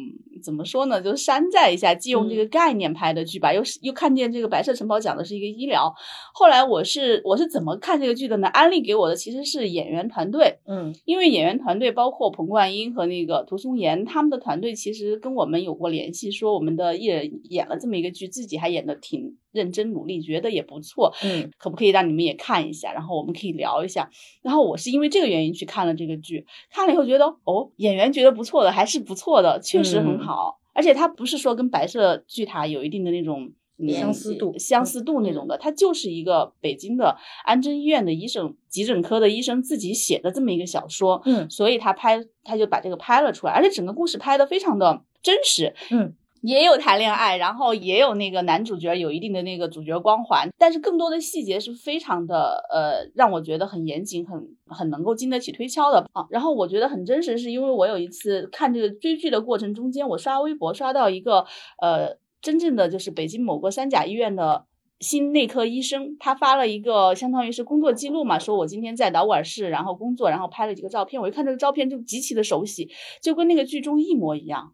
[0.45, 1.01] 怎么说呢？
[1.01, 3.51] 就山寨一下，借用这个概念拍的剧吧。
[3.51, 5.91] 又是又看见这个《白色城堡》讲的是一个医疗。
[6.33, 8.47] 后来我是我是怎么看这个剧的呢？
[8.49, 22.91] 安利给我的其实是演员团队，嗯，因为演员团队包括彭冠英和那个涂松岩，他们的团队其实跟我们有过联系，说我们的艺人演了这么一个剧，自己还演的挺认真努力，觉得也不错，嗯，可不可以让你们也看一下？
[22.93, 24.07] 然后我们可以聊一下。
[24.43, 30.59] 然后我是因为这个原因去看了这个剧，看了以后觉得哦，演员觉得不错的，还是不错的，确实很好。
[30.73, 33.49] 而且它不是说跟白色巨塔有一定的那种
[33.89, 46.13] 相似度、相似度那种的，它就是一个北京的安贞医院的医生、急诊科的医生自己写的这么一个小说，嗯，所以他拍他就把这个拍了出来，而且整个故事拍的非常的真实，嗯。
[46.45, 56.27] 也有谈恋爱，然后也有那个男主角有一定的那个主角光环，但是更多的细节是非常的呃，让我觉得很严谨，很很能够经得起推敲的啊。
[56.29, 61.45] 然后我觉得很真实，是因为我有一次看这个追剧的过程中间，我刷微博刷到一个
[61.81, 64.65] 呃，真正的就是北京某个三甲医院的
[64.99, 72.89] 新内科医生，他发了一个相当于是工作记录嘛，说我今天在导管室然后工作，然后拍了几个照片，我一看这个照片就极其的熟悉，
[73.21, 74.73] 就跟那个剧中一模一样。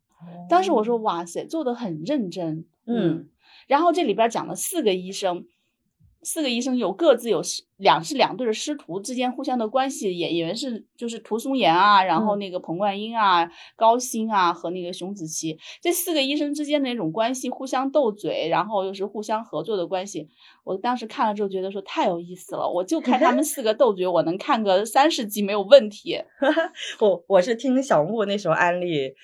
[0.49, 3.29] 当时我说哇塞，做的很认真，嗯，
[3.67, 5.45] 然后这里边讲了四个医生，
[6.21, 7.41] 四个医生有各自有
[7.77, 20.29] 两是两对的师徒之间互相的关系，演演员是就是涂松岩啊，然后那个彭冠英啊、高鑫啊和那个熊梓淇这四个医生之间的那种关系，互相斗嘴，然后又是互相合作的关系。
[20.63, 26.19] 我当时看了之后觉得说太有意思了，我就看他们四个斗嘴，我能看个三十集没有问题。
[26.99, 29.15] 我我是听小木那时候安利。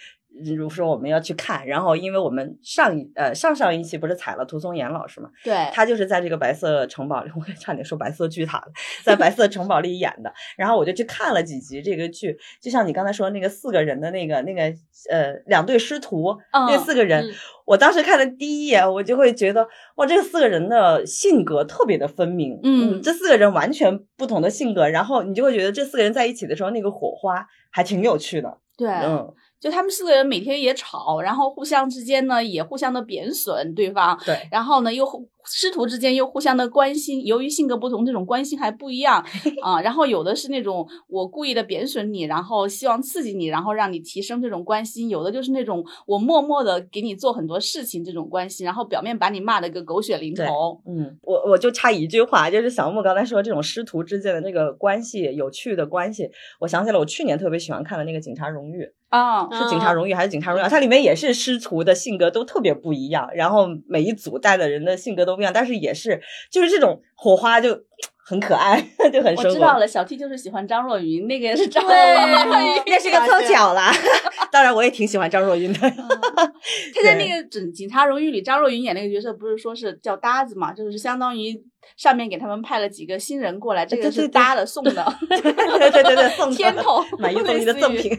[0.43, 8.67] 比如说我们要去看，然后因为我们上一呃上上一期不是采了涂松岩老师嘛，对，他就是在这个白色城堡里，我差点说白色巨塔了，
[9.03, 14.63] 在白色城堡里演的，然后我就去看了几集这个剧，就像你刚才说那个四个人的那个那个
[15.09, 17.25] 呃两对师徒那四个人，
[17.65, 29.33] 我当时看的第一眼，我就会觉得哇，这四个人的性格特别的分明，嗯，这四个人完全不同的性格，然后你就会觉得这四个人在一起的时候那个火花还挺有趣的，对，嗯。
[29.59, 35.05] 就他们四个人每天也吵，然后互相之间呢也互相的贬损对方，对，然后呢又
[35.49, 39.25] 师徒之间又互相的关心，由于性格不同，这种关心还不一样
[39.63, 39.81] 啊。
[39.81, 50.81] 然后有的是那种我故意的贬损你，然后希望刺激你，然后让你提升这种关心；有的就是那种我默默的给你做很多事情这种关心，然后表面把你骂的个狗血淋头。
[50.85, 58.83] 嗯，我我就差一句话，就是小木刚才说这种师徒之间的那个关系，有趣的关系，我想起了我去年特别喜欢看的那个《警察荣誉》。
[59.09, 60.67] 啊，是警察荣誉还是警察荣耀？
[60.67, 67.83] 它里面也是师徒的性格都特别不一样，然后每一组带的人的性格都不一样，但是也是就是这种火花就
[68.27, 69.33] 很可爱， 就很。
[69.35, 73.91] 我知道了，小 T 就是喜欢张若昀，那个也是张若昀， 那是个凑巧啦。
[74.51, 75.79] 当然，我也挺喜欢张若昀的。
[75.79, 81.63] 他在那个《警警察荣誉》里，张若昀演那个角色不是说是叫搭子嘛，就是相当于。
[81.95, 88.11] 上面给他们派了几个新人过来，这个是搭的送的，对对对对，送天头买一送一的赠品，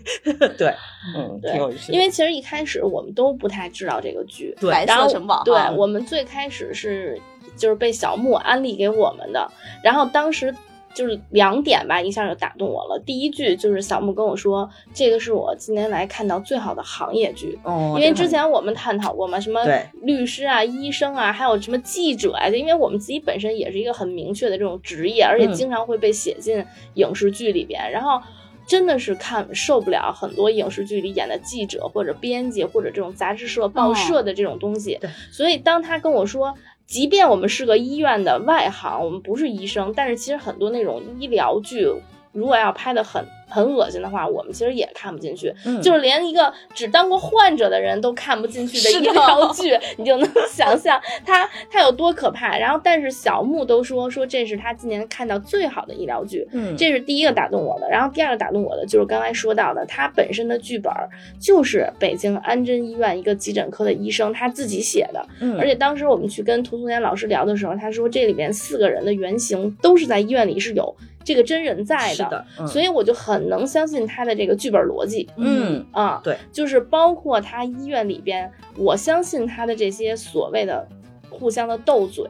[0.56, 0.74] 对，
[1.14, 1.92] 嗯，挺有意思。
[1.92, 7.20] 因为其实一开始我们都不太知道这个剧，对，白色城堡，对我们最开始是
[7.58, 9.50] 就是被小木安利给我们的，
[9.82, 10.54] 然后当时。
[10.94, 13.00] 就是两点吧，一下就打动我了。
[13.06, 17.56] 第一句就是小木跟我说，这个是我今年来看到最好的行业剧。
[17.62, 19.60] 哦，因为之前我们探讨过嘛，什么
[20.02, 27.92] 律师啊、医生啊，还有什么记者啊，就因为我们自己本身也是一个很明确的这种职业，而且经常会被写进影视剧里边。
[27.92, 28.20] 然后
[28.66, 34.98] 真的是看受不了很多影视剧里演的记者或者编辑或者这种杂志社、报社的这种东西。
[35.30, 36.54] 所以当他跟我说。
[36.88, 41.86] 即便我们是个医院的外行，我们不是医生，但是其实很多那种医疗剧，
[42.32, 43.24] 如果要拍的很。
[43.50, 45.50] 很恶心的话，我们其实也看不进去，
[45.82, 52.58] 就是连一个只当过患者的人都看不进去的医疗剧， 你就能想象它它有多可怕。
[52.58, 57.88] 然后，但是小木都说说这是他今年看到最好的医疗剧，嗯，这是第一个打动我的。
[57.88, 60.92] 然后第二个打动我的就是刚才说到的，他本身的剧本
[61.40, 70.94] 就是北京安贞医院一个急诊科的医生他自己写的，嗯，而且当时我们去跟涂松岩老师聊的时候，他说这里面四个人的原型都是在医院里是有。
[71.28, 75.28] 这个真人在的，所以我就很能相信他的这个剧本逻辑。
[75.36, 80.88] 嗯啊，对，就是包括他医院里边，我相信他的这些所谓的
[81.28, 82.24] 互相的斗嘴，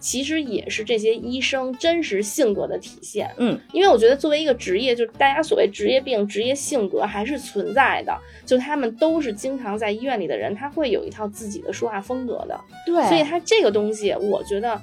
[0.00, 3.30] 其实也是这些医生真实性格的体现。
[3.36, 8.18] 嗯，因为我觉得作为一个职业，就是大家所谓职业病、职业性格还是存在的。
[8.46, 12.58] 就他们都是经常在医院里的人，他会有一套自己的说话风格的。
[12.86, 14.80] 对，所以他这个东西，我觉得。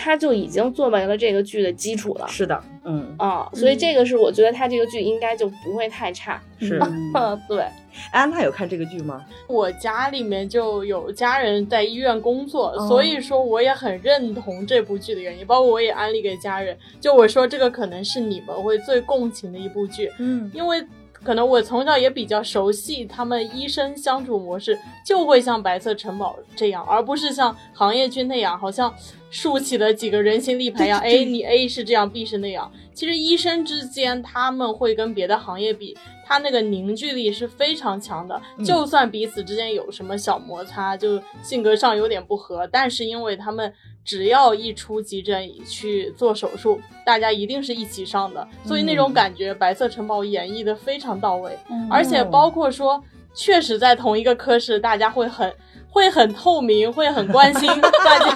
[0.00, 2.28] 他就已经作为了这个剧的基础了。
[2.28, 6.40] 是的，嗯啊，所以这个是我觉得他这个剧应该就不会太差。
[6.60, 6.80] 是，
[7.48, 7.64] 对。
[8.12, 9.26] 安娜有看这个剧吗？
[9.48, 16.78] 我家里面就有家人在医院工作，所以说我也很认同这部剧的原因，包括我也安利给家人。
[17.00, 20.86] 就我说这个可能是你们会最共情的一部剧，嗯，因为。
[21.20, 28.94] 可能我从小也比较熟悉他们医生相处模式，就会像白色城堡这样，而不是像行业剧那样，好像
[29.30, 30.98] 竖起了几个人形立牌一样。
[31.00, 32.70] 哎，你 A 是这样，B 是那样。
[32.92, 38.40] 其实医生之间他们会跟别的行业比，他那个凝聚力是非常强的。
[38.64, 43.72] 就算彼此之间有什么小摩擦，就性格上有点不合，但是因为他们。
[44.04, 51.52] 只要一出急诊去做手术，大家一定是一起上的，所以那种感觉，白色城堡演绎的非常到位，
[51.90, 55.52] 而且包括说确实在同一个科室，大家会很
[55.90, 57.68] 会很透明，会很关心
[58.04, 58.34] 大家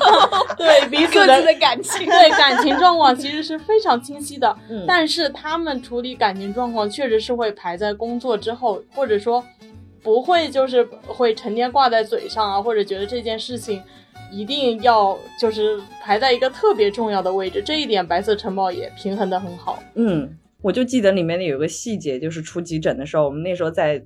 [0.57, 4.57] 对彼此的感情，对感情状况其实是非常清晰的。
[4.87, 9.45] 但是他们处理感情状况确实是会排在工作之后，或者说
[10.03, 13.83] 不会就是会成天挂在嘴上啊，或者觉得这件事情
[14.33, 17.63] 一定要就是排在一个特别重要的位置。
[17.63, 19.79] 这一点白色城堡也平衡的很好。
[19.95, 20.39] 嗯。
[20.63, 24.01] 我就记得里面的有个细节，就是出急诊的时候，我们那时候在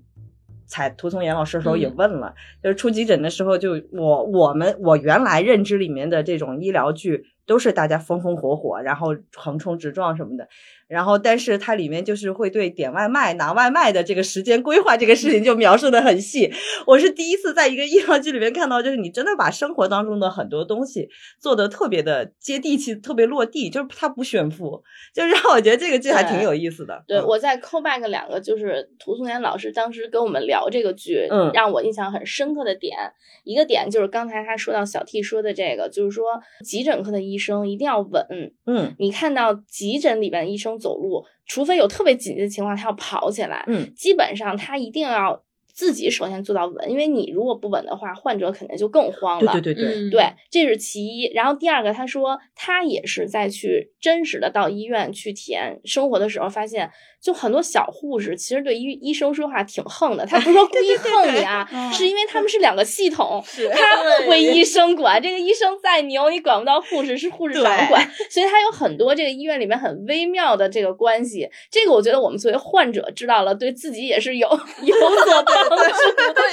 [0.67, 10.49] 采涂松岩老师的时候也问了，就是出急诊的时候，就我我们我原来认知里面的这种医疗剧都是大家风风火火，然后横冲直撞什么的。
[10.89, 16.49] 然后，但是它里面就是会对点外卖、拿外卖的这个时间规划这个事情就描述的很细。
[16.87, 21.09] 我是第一次在一个医疗剧里面看到，就是你真的把生活当中的很多东西
[21.41, 24.80] 做的特别的接地气、特别落地，就是它不炫富，
[25.12, 27.03] 就让我觉得这个剧还挺有意思的。
[27.09, 32.97] 对，我在 call back 两个，就是涂松岩老师当时跟我们聊这个剧，嗯，让我印象很深刻的点，
[33.43, 36.26] 一个点就是刚才他说到小 T 说的这个，就是说
[36.64, 38.24] 急诊科的医生一定要稳，
[38.66, 40.76] 嗯，你看到急诊里边的医生。
[40.79, 43.64] 走路，除非有特别紧急的情况，他要跑起来。
[43.66, 49.53] 嗯，基本上他一定要自己首先做到稳，因为你如果不稳的话，患者肯定就更慌了。
[49.53, 51.33] 对对对对对，这是其一。
[51.35, 56.91] 然后第二个，他说他也是在去真实的到医院去体验生活的时候，发现。
[57.27, 71.51] 就很多小护士其实对医医生说话挺横的， 他不是说故意横你啊，是因为他们是两个系统，他不归医生管，这个医生再牛，你管不到护士，是护士长管，所以他有很多这个医院里面很微妙的这个关系。
[71.68, 74.49] 这个我觉得我们作为患者知道了，对自己也是有
[74.85, 75.83] 有所帮助，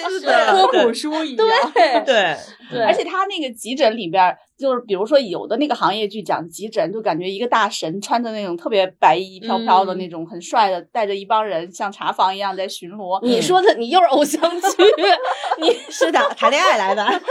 [0.10, 2.36] 是科普书一样，对对
[2.72, 4.36] 对，而且他那个急诊里边。
[4.56, 13.20] 就是比如说有的那个行业剧讲急诊，就感觉一个大神穿着那种特别白衣飘飘的那种很帅的，带着一帮人像查房一样在巡逻。
[13.26, 14.84] 你说的你又是偶像剧，
[15.60, 17.02] 你 是的谈恋爱来的。
[17.04, 17.22] 然后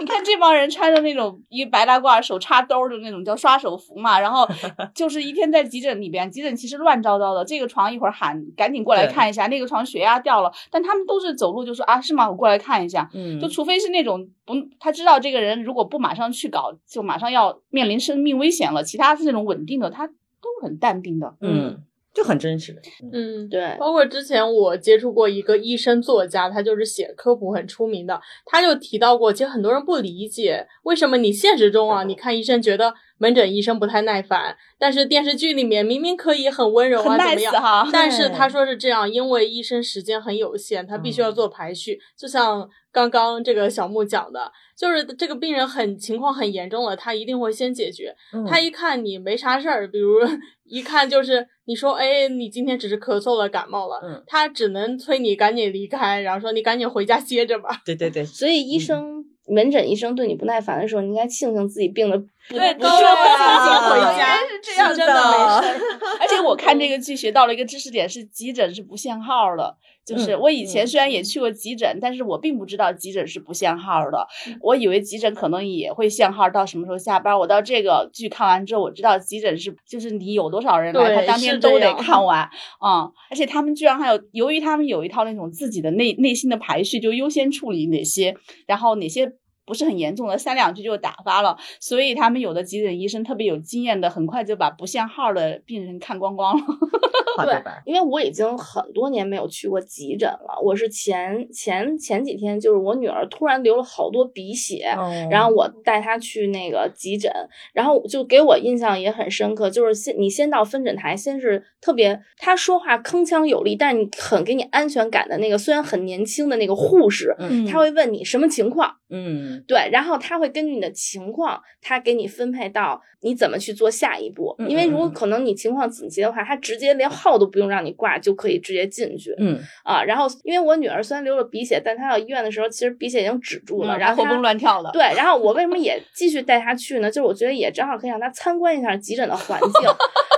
[0.00, 4.46] 你看这帮人穿着那种一白大褂，手插兜的那种叫刷手服嘛，然后
[4.94, 7.44] 就是一天在急诊里边，急诊其实乱糟糟的。
[7.44, 12.30] 这个床一会儿喊赶紧过来看一下，那个床血压掉了，但他们都是走路就说啊是吗？
[12.30, 13.08] 我过来看一下。
[13.14, 16.52] 嗯，就除非是那种不他知道这个人如果不马上去。
[16.52, 21.82] 搞就马上要面临生命危险了，其他是那种稳定的，他都很淡定的，嗯，
[22.12, 23.74] 就很真实的，嗯，对。
[23.78, 37.88] 包括之前我接触过一个医生作家，他就是写科普很出名的，他就提到过，其实很多人不理解为什么你现实中啊，你看医生觉得门诊医生不太耐烦，但是电视剧里面明明可以很温柔啊，怎么样？
[37.92, 42.68] 但是他说是这样，因为医生时间很有限，他必须要做排序，就像。
[42.94, 48.14] 刚刚这个小木讲的，就是这个病人很情况很严重了，他一定会先解决。
[48.46, 50.18] 他一看你没啥事儿，比如
[50.64, 57.80] 一看就是你说，哎，你今天只是咳嗽了、感冒了，他只能催你赶紧离开，然后说你赶紧回家歇着吧。
[57.86, 62.16] 对对对， 所以医生门诊医生对你不耐烦的时候，你应该庆幸自己病的
[62.48, 65.84] 对，都说自己回家是这样真的没事。
[66.20, 69.76] 而且我看这个剧学到了一个知识点，是急诊是不限号的。
[70.04, 74.26] 就是我以前虽然也去过急诊，但是我并不知道急诊是不限号的。
[74.60, 77.38] 我以为急诊可能也会限号，到什么时候下班。
[77.38, 82.48] 我到这个剧看完之后，我知道急诊是就是你有多少人来，他当天都得看完
[82.84, 83.10] 嗯。
[83.30, 88.34] 而且他们居然还有，由于他们有一套那种自己的内内心的排序，就优先处理哪些，
[88.66, 89.32] 然后哪些。
[89.64, 96.64] 不是很严重的，三两句就打发了，所以他们有的急诊医生特别有经验的，很快就把不限号的病人看光光了。
[97.46, 100.60] 对，因为我已经很多年没有去过急诊了。
[100.62, 104.84] 我是前前前几天，就是我女儿突然流了好多鼻血，
[105.30, 107.32] 然后我带她去那个急诊，
[107.72, 117.34] 然后就给我印象也很深刻，就是先你先到分诊台，先是特别她说话铿锵有力，但是你很给你安全感的那个，虽然很年轻的那个护士，
[117.70, 118.96] 他会问你什么情况。
[119.14, 124.54] 嗯，对，然后他会根据你的情况，他给你分配到你怎么去做下一步。
[124.68, 129.34] 因为如果可能你情况紧急的话，他直接连号都不用让你挂，就可以直接进去。
[129.38, 134.90] 嗯啊，然后因为我女儿虽然流了鼻血，但她到医院的时候，其实鼻血已经止住了，然后活蹦乱跳的。
[134.92, 137.10] 对，然后我为什么也继续带她去呢？
[137.10, 139.70] 就是我觉得也正好可以让她参观一下急诊的环境。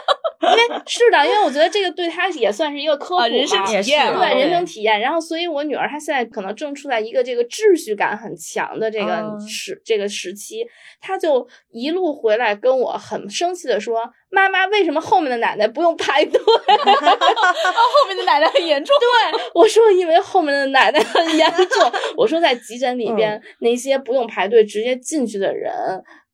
[0.44, 5.00] 因为是的，因为我觉得这个对他也算是一个科普啊，人生体验，对人生体验。
[5.00, 10.66] 然后，所以我女儿她现在可能正处在一个这个秩序感很强的这个时这个时期，
[11.00, 16.38] 她就一路回来跟我很生气的说：“妈妈为什么后面的奶奶不用排队？
[16.42, 18.94] 后面的奶奶很严重。
[18.98, 21.92] 对，我说因为后面的奶奶很严重。
[22.16, 25.72] 我说在急诊里边那些不用排队直接进去的人。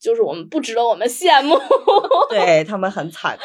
[0.00, 1.60] 就是我们不值得我们羡慕，
[2.30, 3.38] 对他们很惨，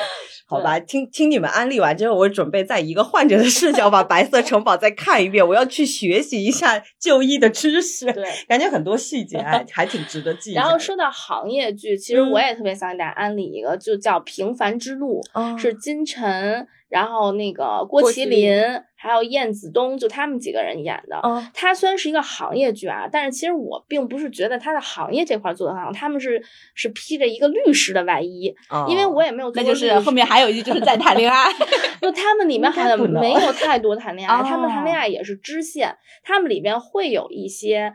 [0.48, 0.80] 好吧？
[0.80, 8.06] 听听你们安利完之后，我准备在一个患者的视角把《白色城堡》再看一遍，我要去学习一下就医的知识。
[8.14, 10.54] 对，感觉很多细节还还挺值得记。
[10.54, 15.22] 然后说到行业剧，其实我也特别想给大家安利一个，就叫《平凡之路》，
[15.58, 16.68] 是金晨。
[16.88, 18.54] 然后那个郭麒麟，
[18.96, 21.20] 还有燕子东，就他们几个人演的。
[21.54, 25.92] 他虽然是一个行业剧啊，但是其实我并不是觉得他的行业这块做的很好。
[25.92, 26.42] 他们是
[26.74, 28.56] 是披着一个律师的外衣，
[28.88, 29.52] 因为我也没有。
[29.56, 31.52] 那就是后面还有一句就是在谈恋爱。
[32.00, 35.98] 就他们里面好像没有太多谈恋爱， 他们谈恋爱也是支线。
[36.24, 37.94] 他们里边会有一些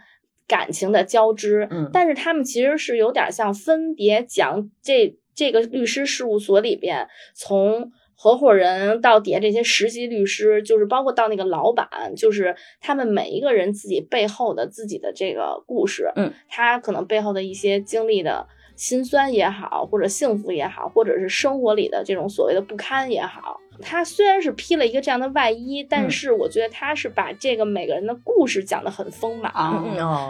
[0.49, 7.93] 感情的交织，但是他们其实是有点像分别讲这这个律师事务所里边从。
[8.23, 18.47] 合伙人到底下这些实习律师，就是包括到那个老板，就是他们每一个人自己背后的自己的这个故事，嗯，他可能背后的一些经历的
[18.81, 23.61] 辛酸也好，或者幸福也好，或者是生活里的这种所谓的不堪也好。
[23.83, 29.53] 他虽然是披了一个这样的外衣，但是我觉得他是把这个每个人的故事讲得很丰满，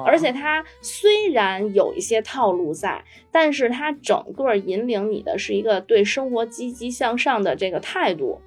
[0.04, 8.40] 而且他虽然有一些套路在，但是他整个引领你的是一个对生活积极向上的这个态度，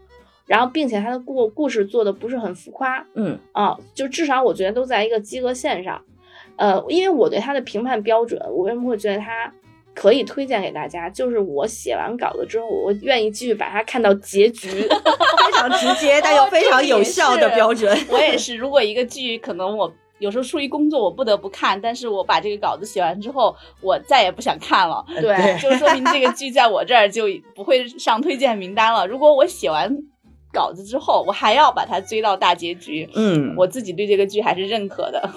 [0.46, 6.02] 然后并且他的故故事做的不是很浮夸，嗯啊，就至少我觉得都在一个及格线上，
[6.58, 9.54] 呃，因为我对他的评判标准，我为什么会觉得他。
[9.96, 17.98] 可以推荐给大家，就是我写完稿子之后，我愿意继续把它看到结局， 非常直接但又非常有效的标准。
[18.10, 25.06] 我也是， 如果一个剧可能我有时候出于工作我不得不看，但是我把这个稿子写完之后，我再也不想看了。
[25.22, 29.06] 对，就说明这个剧在我这儿就不会上推荐名单了。
[29.06, 29.96] 如果我写完
[30.52, 35.30] 稿子之后，我还要把它追到大结局，嗯，我自己对这个剧还是认可的。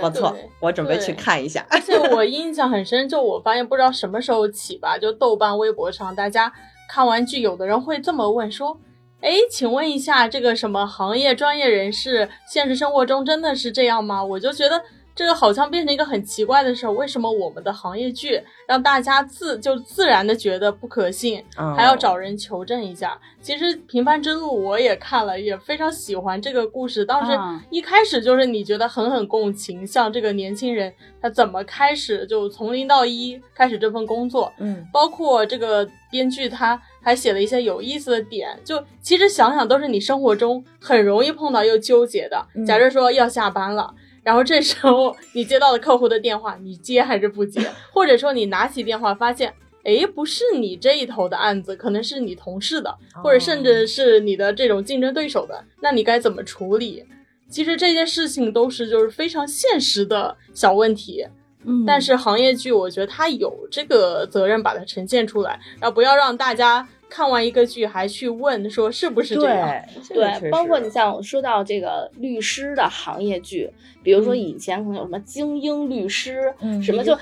[0.00, 1.66] 不错，我准备去看一下。
[1.70, 6.52] 而且我印象很深，就我发现不知道什么时候起吧，就豆瓣、微博上，大家
[6.88, 8.78] 看完剧，有的人会这么问说
[9.20, 14.82] ：“哎，请问一下，这个什么行业专业人士，现实生活中真的是这样吗？”我就觉得。
[15.14, 21.44] 这个好像变成一个很奇怪的事儿，为什么我们的行业剧让大家自就自然的觉得不可信，
[21.76, 23.18] 还要找人求证一下？
[23.40, 27.04] 其实《平凡之路》我也看了，也非常喜欢这个故事。
[27.04, 27.38] 当时
[27.70, 42.46] 一开始就是你觉得很很共情，像这个年轻人他怎么开始就从零到一开始这份工作，嗯，包括这个编剧他还写了一些有意思的点，就其实想想都是你生活中很容易碰到又纠结的。
[42.66, 43.92] 假设说要下班了。
[44.22, 47.60] 然后这时候你接到了客户的电话，你接还是不接？
[47.92, 49.52] 或者说你拿起电话发现，
[49.84, 57.04] 哎，不是你这一头的案子，可能是你同事的，或者甚至是你的这种竞争对手的，那你该怎么处理？
[57.48, 61.26] 其实这些事情都是就是非常现实的小问题。
[61.64, 66.86] 嗯，但是行业剧，我觉得它有这个责任把它呈现出来，然后不要让大家。
[67.12, 69.84] 看完一个剧还去问说是不是这样？
[70.08, 73.70] 对，包括你像说到这个律师的行业剧，
[74.02, 77.14] 比如说以前可能有什么精英律师，什么就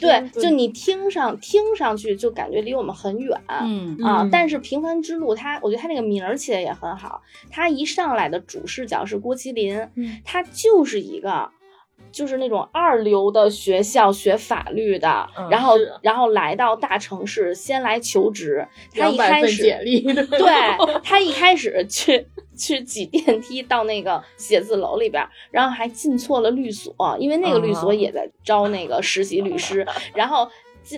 [0.00, 4.28] 对，就你听上听上去就感觉离我们很远，嗯啊。
[4.30, 7.20] 但是《平凡之路》它，我觉得它那个名儿起的也很好，
[7.50, 9.88] 它一上来的主视角是郭麒麟，
[10.24, 11.50] 他就是一个。
[12.12, 18.66] 就是那种二流的学校学法律的，然后然后来到大城市先来求职。
[18.94, 19.62] 他一开始
[20.30, 29.86] 对他一开始去去挤电梯到那个写字楼里边，然后还进错了律所，因为那个律所也在招那个实习律师。
[30.14, 30.48] 然后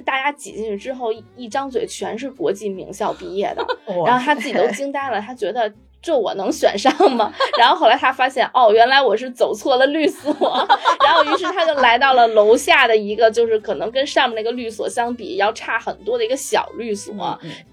[0.04, 3.64] 大家挤进去之后，一张嘴全是国际名校毕业的，
[4.04, 5.72] 然后他自己都惊呆了，他觉得。
[6.04, 7.32] 这我能选上吗？
[7.58, 10.30] 然后后来他发现，哦，原来我是走错了律所。
[11.02, 17.14] 然后于是他就来到了楼下的一个，就是可能跟上面那个律所相比要差很多的一个小律所。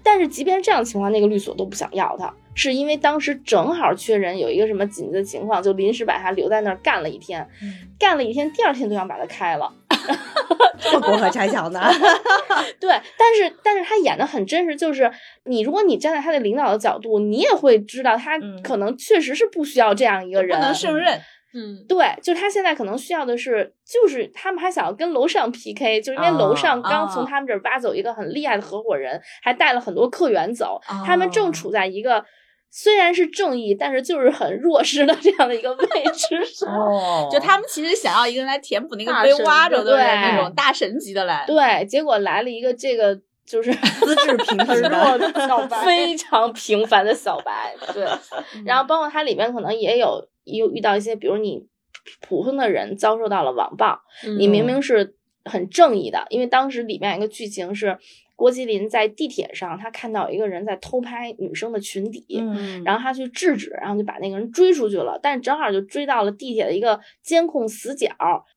[0.02, 7.46] 但是即便这样情况，那个律所都不想要他，是因为当时正好缺人，有一个什么紧急的情况，就临时把他留在那儿干了一天，
[7.98, 9.70] 干了一天，第二天都想把他开了。
[10.78, 11.80] 这么过河拆桥呢？
[12.80, 15.10] 对，但是但是他演的很真实，就是
[15.44, 21.20] 你如果你站在他的领导的角度，你也会知道他可能确实是不需要这样一个人，不能胜任。
[21.54, 32.24] 嗯，对，就他现在可能需要的是，就是他们还想要跟楼上 PK，就是因为楼上刚从他们这儿挖走一个很厉害的合伙人，还带了很多客源走，他们正处在一个。
[32.74, 36.66] 虽然是正义，但是就是很弱势的这样的一个位置 上，
[37.30, 43.14] 就他们其实想要一个人来填补那个被挖着的那种大神级的来，对，结果来了一个这个
[43.44, 43.70] 就是
[44.00, 47.74] 资质平平的小白， 非常平凡的小白。
[47.92, 48.08] 对，
[48.64, 51.66] 然后包括它里面可能也有有遇到一些，比如你
[52.22, 54.00] 普通的人遭受到了网暴，
[54.38, 55.14] 你明明是
[55.44, 57.98] 很正义的，因为当时里面有一个剧情是。
[58.42, 65.16] 郭麒麟在地铁上，他看到一个人在偷拍女生的裙底，嗯，然后他去制止，然后就把那个人追出去了。
[65.22, 68.10] 但是正好就追到了地铁的一个监控死角，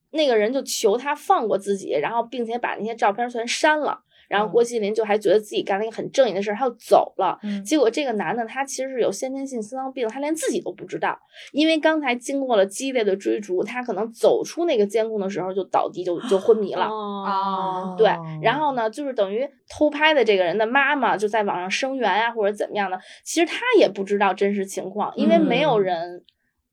[0.09, 3.99] 那个人就求他放过自己，然后并且把那些照片全删了。
[4.35, 7.39] 然后郭麒麟就还觉得自己干了一个很正义的事儿，他就走了。
[7.65, 11.17] 结果这个男的他其实是有先天性心脏病，他连自己都不知道。
[11.51, 16.85] 因为刚才经过了激烈的追逐，他可能走出那个监控的时候就倒地，就就昏迷了。
[16.85, 18.09] 啊，对。
[18.41, 26.23] 然后呢，就是等于偷拍的这个人的妈妈就在网上声援啊，或者怎么样的，其实他也不知道真实情况，因为没有人。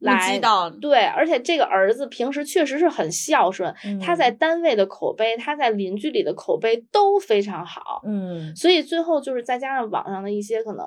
[0.02, 0.38] 来
[0.80, 10.84] 对，而且这个儿子平时确实是很孝顺，他在单位的口碑，他在邻居里的口碑都非常好，嗯，所以最后就是再加上网上的一些可能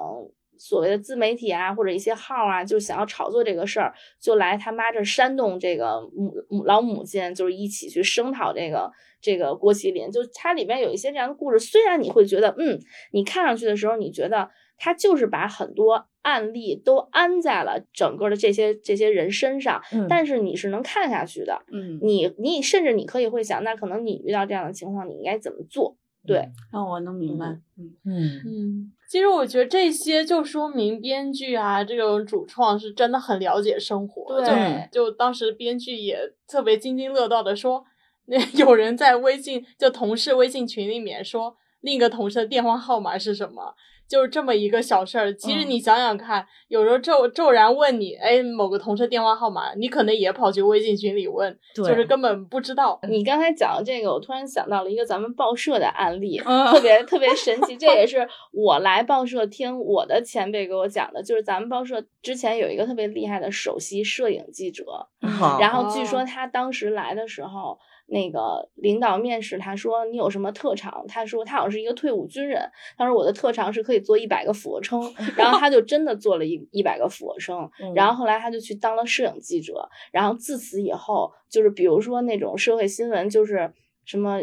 [0.58, 8.92] 所谓的自媒体啊，或者一些号啊，就想要炒作这个事儿，就来他妈这煽动这个母母老母亲，就是一起去声讨这个
[9.22, 12.80] 这个郭麒麟，就它里边有一些这样的故事，虽然你会觉得，嗯，
[13.12, 14.50] 你看上去的时候，你觉得。
[14.78, 25.96] 他就是把很多案例都安在了整个的这些这些人身上，但是你是能看下去的，嗯，你你甚至你可以会想，那可能你遇到这样的情况，你应该怎么做？
[26.26, 27.46] 对，那我能明白，
[27.78, 28.92] 嗯嗯嗯。
[29.08, 36.18] 其实我觉得这些就说明编剧啊，这种主创是真的很了解生活，对，就当时编剧也
[36.48, 37.86] 特别津津乐道的说，
[38.26, 43.76] 那有人在微信就同事微信群里面说另一个同事的电话号码是什么。
[44.08, 53.00] 就是这么一个小事儿，其实你想想看，有时候骤骤然问你，哎，某个同事电话号码，你可能也跑去微信群里问，就是根本不知道。
[53.10, 57.76] 你刚才讲的这个，我突然想到了一个咱们报社的案例，特别特别神奇。
[57.76, 64.86] 这也是我来报社听我的前辈给我讲的，就是咱们报社之前有一个特别厉害的首席摄影记者，
[65.60, 67.80] 然后据说他当时来的时候。
[68.08, 71.06] 那个领导面试，他说你有什么特长？
[71.08, 72.70] 他说他好像是一个退伍军人。
[72.98, 75.02] 他说我的特长是可以做一百个俯卧撑，
[75.36, 77.70] 然后他就真的做了一一百个俯卧撑。
[77.96, 79.90] 然后后来他就去当了摄影记者。
[80.12, 83.74] 然后自此以后，就是比如说那种社会新闻，就是
[84.06, 84.42] 什么。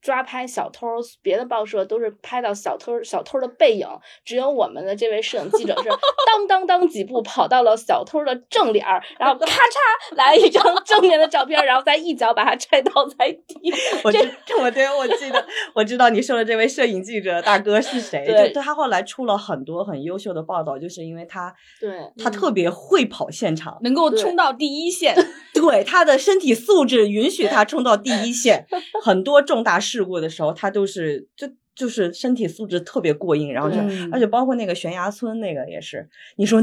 [0.00, 0.86] 抓拍小偷，
[1.22, 3.86] 别的报社都是拍到小偷小偷的背影，
[4.24, 5.88] 只有我们的这位摄影记者是
[6.26, 13.72] 当当当几步跑到了小偷的正脸儿，然后咔嚓来一张 正面的照片，然后再一脚把他踹倒在地。
[14.04, 14.18] 我这
[14.60, 15.44] 我对我记得
[15.74, 18.24] 我知道你说的这位摄影记者大哥是谁？
[18.24, 21.90] 对，他后来出了很多很优秀的报道，就是因为他对
[22.22, 25.14] 他特别会跑现场，能够冲到第一线。
[25.54, 28.64] 对，他的身体素质允许他冲到第一线，
[29.02, 33.76] 很多重大事故的时候，他都是就就是身体素质特别过硬，然后就
[34.12, 36.60] 而且包括那个悬崖村那个也是，你说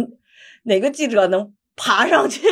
[0.64, 2.42] 哪个记者能爬上去？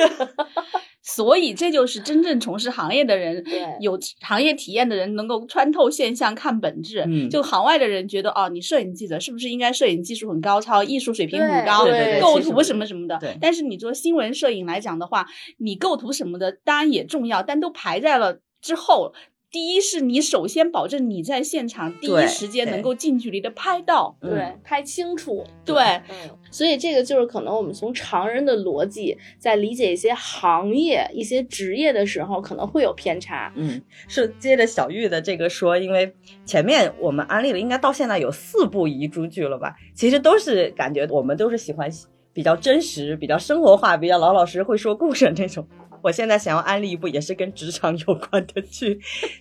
[1.06, 3.44] 所以这就是真正从事行业的人，
[3.82, 7.06] 有行业体验的人能够穿透现象看本质。
[7.30, 11.86] 就行外的人觉得，哦，你摄影记者是不是应该摄影技术很高超，艺术水平很高，
[12.22, 13.20] 构图什么什么的？
[13.42, 19.14] 但是你做新闻摄影来讲的话，你构图什么的当然也重要，但都排在了之后。
[19.54, 25.76] 第一是你首先保证你在现场第一时间能够近距离的拍到，对，拍清楚，对，
[26.10, 33.54] 嗯，所以这个就是可能我们从常人的逻辑在理解一些行业、一些职业的时候，可能会有偏差。
[33.56, 36.12] 嗯，是接着小玉的这个说，因为
[36.48, 39.76] 前面我们安利了，应该到现在有四部遗珠剧了吧？
[39.94, 41.88] 其实都是感觉我们都是喜欢
[42.34, 45.64] 比较真实、比较生活化、比较老老实实会说故事那种。
[46.04, 49.00] 我现在想要安利一部也是跟职场有关的剧，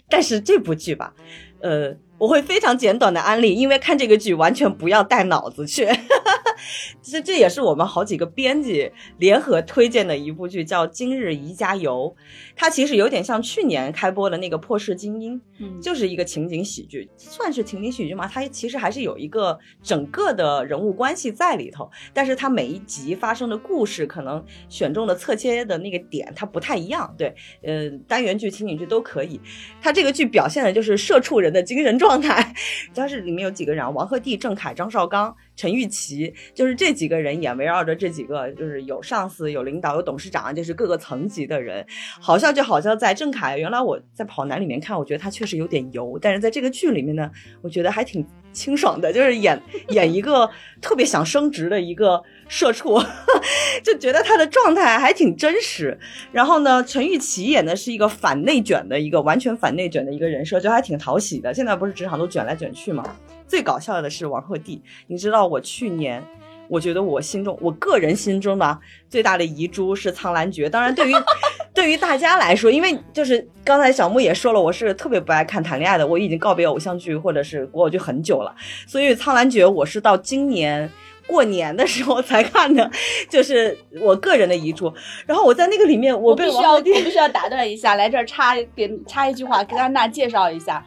[0.09, 1.13] 但是这部剧吧，
[1.61, 5.89] 呃，我会非常简短的安利，因为看这个剧完全不要带脑子去。
[7.03, 12.15] 其实这也是我们好几个编辑联合推荐的一部剧，叫《今日宜家游》。
[12.55, 18.31] 它其实有点像去年开播的那个《破世精英》，嗯，就是一个情景喜剧，算是情景喜剧吗？
[18.33, 27.13] 它其实还是有一个整个的人物关系在里头，但是它每一集发生的故事，可能选中的侧切的那个点它不太一样。
[27.19, 29.41] 对，呃，单元剧、情景剧都可以。
[29.81, 32.55] 它这个剧表现的就是社畜人的精神状状态。
[32.95, 35.35] 它是里面有几个人：王鹤棣、郑恺、张绍刚。
[35.55, 41.87] 陈玉琪，就是这几个人演围绕着这几个，就是有上司、有领导、有董事长，就是各个层级的人，
[42.21, 49.61] 好像就好像在郑恺，原来我在跑男里面看，我觉得他确实有点油，但是在这个剧里面呢，我觉得还挺清爽的，就是演
[49.91, 50.51] 演一个
[50.81, 52.23] 特别想升职的一个。
[52.53, 53.03] 社畜
[53.83, 55.99] 就觉得他的状态还挺真实，
[56.31, 61.55] 然后呢，陈玉琪演的是一个反内卷的一个完全反内卷的一个人设，就还挺讨喜的。
[61.55, 63.03] 现在不是职场都卷来卷去嘛？
[63.49, 66.23] 最搞笑的是王鹤棣，你知道我去年，
[66.69, 68.79] 我觉得我心中，我个人心中的
[69.09, 70.67] 最大的遗珠是《苍兰诀》。
[70.71, 71.15] 当然，对于
[71.73, 78.55] 对于大家来说，因为就是刚才小木也说了，我是特别不爱看谈恋爱的，我已经告别偶像剧或者是国偶剧很久了，
[78.87, 80.91] 所以《苍兰诀》我是到今年。
[81.27, 82.91] 过年的时候才看的，
[83.31, 84.93] 就是我个人的遗嘱。
[85.27, 90.85] 然后我在那个里面，我必须要，我必须要打断一下，来这儿插给插一句话，跟安娜介绍一下，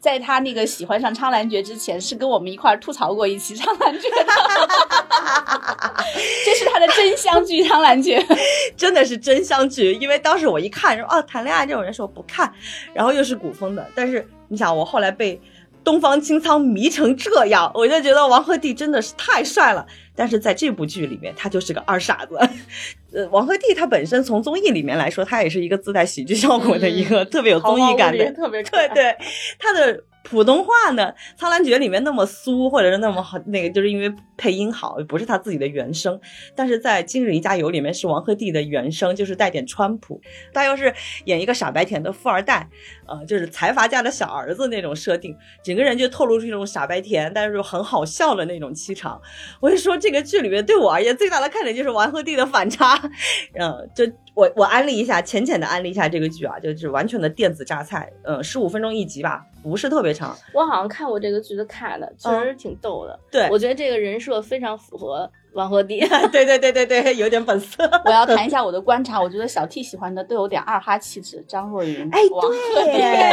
[0.00, 4.16] 在他那个喜欢上苍兰诀之前，是跟我们一块儿吐槽过一期苍兰诀的，
[6.44, 8.18] 这是他的真香剧《苍兰诀》，
[8.76, 9.92] 真的是真香剧。
[9.94, 12.52] 因为当时我一看，说哦，谈恋爱这种人，说不看，
[12.94, 15.40] 然后又是古风的，但是你想，我后来被。
[15.86, 19.86] 东方青苍迷成这样，我就觉得王鹤棣真的是太帅了。
[20.16, 22.36] 但是在这部剧里面，他就是个二傻子。
[23.14, 29.16] 呃，王鹤棣他本身从综艺里面来说，他也是一个自带喜剧效果的一个特别有综艺感的，特别对对，
[29.60, 30.02] 他的。
[30.28, 36.20] 普通话呢，《苍兰诀》里面那么酥，或者是那么好，那个就是因为配音好，不是他自己的原声。
[36.56, 40.20] 但是在《今日一加油》里面是王鹤棣的原声，就是带点川普，
[40.52, 40.92] 他又是
[41.26, 42.68] 演一个傻白甜的富二代，
[43.08, 49.20] 呃，就是财阀家的小儿子那种设定，整个人就透露出一种傻白甜，但是很好笑的那种气场。
[49.60, 52.98] 我就说这个剧里面对我而言最大的看点就是王鹤棣的反差，
[53.58, 54.04] 嗯，就。
[54.36, 60.36] 我我安利一下，浅浅的安利一下这个剧啊，就是完全的电子榨菜，嗯，十五分钟一集吧，不是特别长。
[60.52, 63.18] 我好像看过这个剧的看的，确实挺逗的。
[63.30, 65.26] 对，我觉得这个人设非常符合。
[65.56, 67.82] 王鹤棣， 对对对对对， 有点本色。
[68.04, 73.32] 我要谈一下我的观察，我觉得小 T 喜欢的都有点二哈气质，张若昀，哎，对，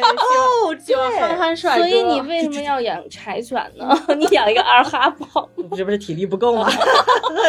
[0.00, 1.76] 哦，就憨憨帅。
[1.76, 3.92] 所以你为什么要养柴犬呢？
[4.16, 5.48] 你养一个二哈不好？
[5.56, 6.70] 你，这不是体力不够吗？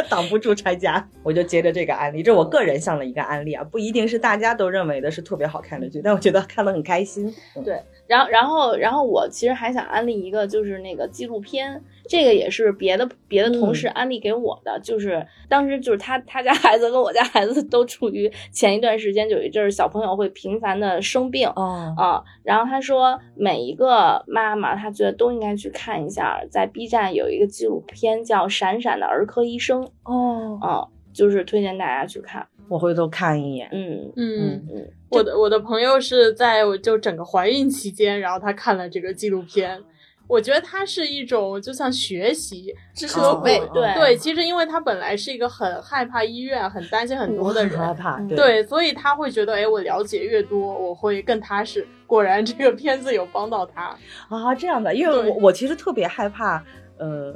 [0.09, 7.31] 挡不住拆家，我就接着这个案例，这是我个人向的一个案例啊，不一定是大家都认为的是特别好看的剧，但我觉得看得很开心。
[7.63, 7.79] 对，
[8.09, 11.81] 然后然后然后我其实还想安利一个，就是那个纪录片。
[12.07, 39.81] 这个也是别的别的同事安利给我的，就是当时就是他他家孩子跟我家孩子都处于前一段时间有一阵儿小朋友会频繁的生病啊，然后他说每一个妈妈他觉得都应该去看一下，在 B 站有一个纪录片叫《闪闪的儿科医生》哦，啊，就是推荐大家去看，我回头看一眼，嗯嗯嗯，我的我的朋友是在我就整个怀孕期间，然后他看了这个纪录片。
[40.27, 44.15] 我觉得它是一种就像学习知识储备，对对。
[44.15, 51.83] 其实因为他本来是一个很害怕医院、很担心很多的人，害怕对，所以他会觉得，哎，我了解越多，我会更踏实。
[52.05, 53.97] 果然，这个片子有帮到他
[54.29, 54.93] 啊，这样的。
[54.93, 56.63] 因为我我其实特别害怕，
[56.99, 57.35] 呃，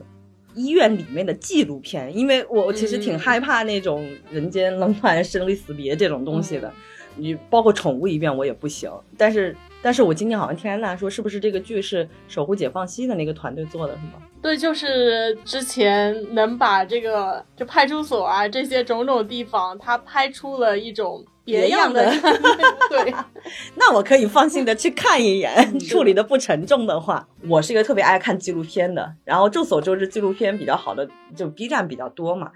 [0.56, 6.72] 医院里面的纪录片，因为我其实挺害怕那种人间冷暖、生离死别这种东西的。
[7.16, 9.56] 你包括宠物医院我也不行，但是。
[9.86, 14.14] 但是我今天好像听安娜说，是不是这个剧是守护解放西的那个团队做的，是吗？
[14.42, 22.10] 对，就是之前能把这个就派出所啊这些种种地方，他拍出了一种别样的。
[22.90, 23.14] 对，
[23.76, 27.28] 那我可以放心的去看一眼， 处理的不沉重的话。
[27.50, 32.52] 我是一个特别爱看纪录片的，然后众所周知，纪录片比较好的就 B 站比较多嘛。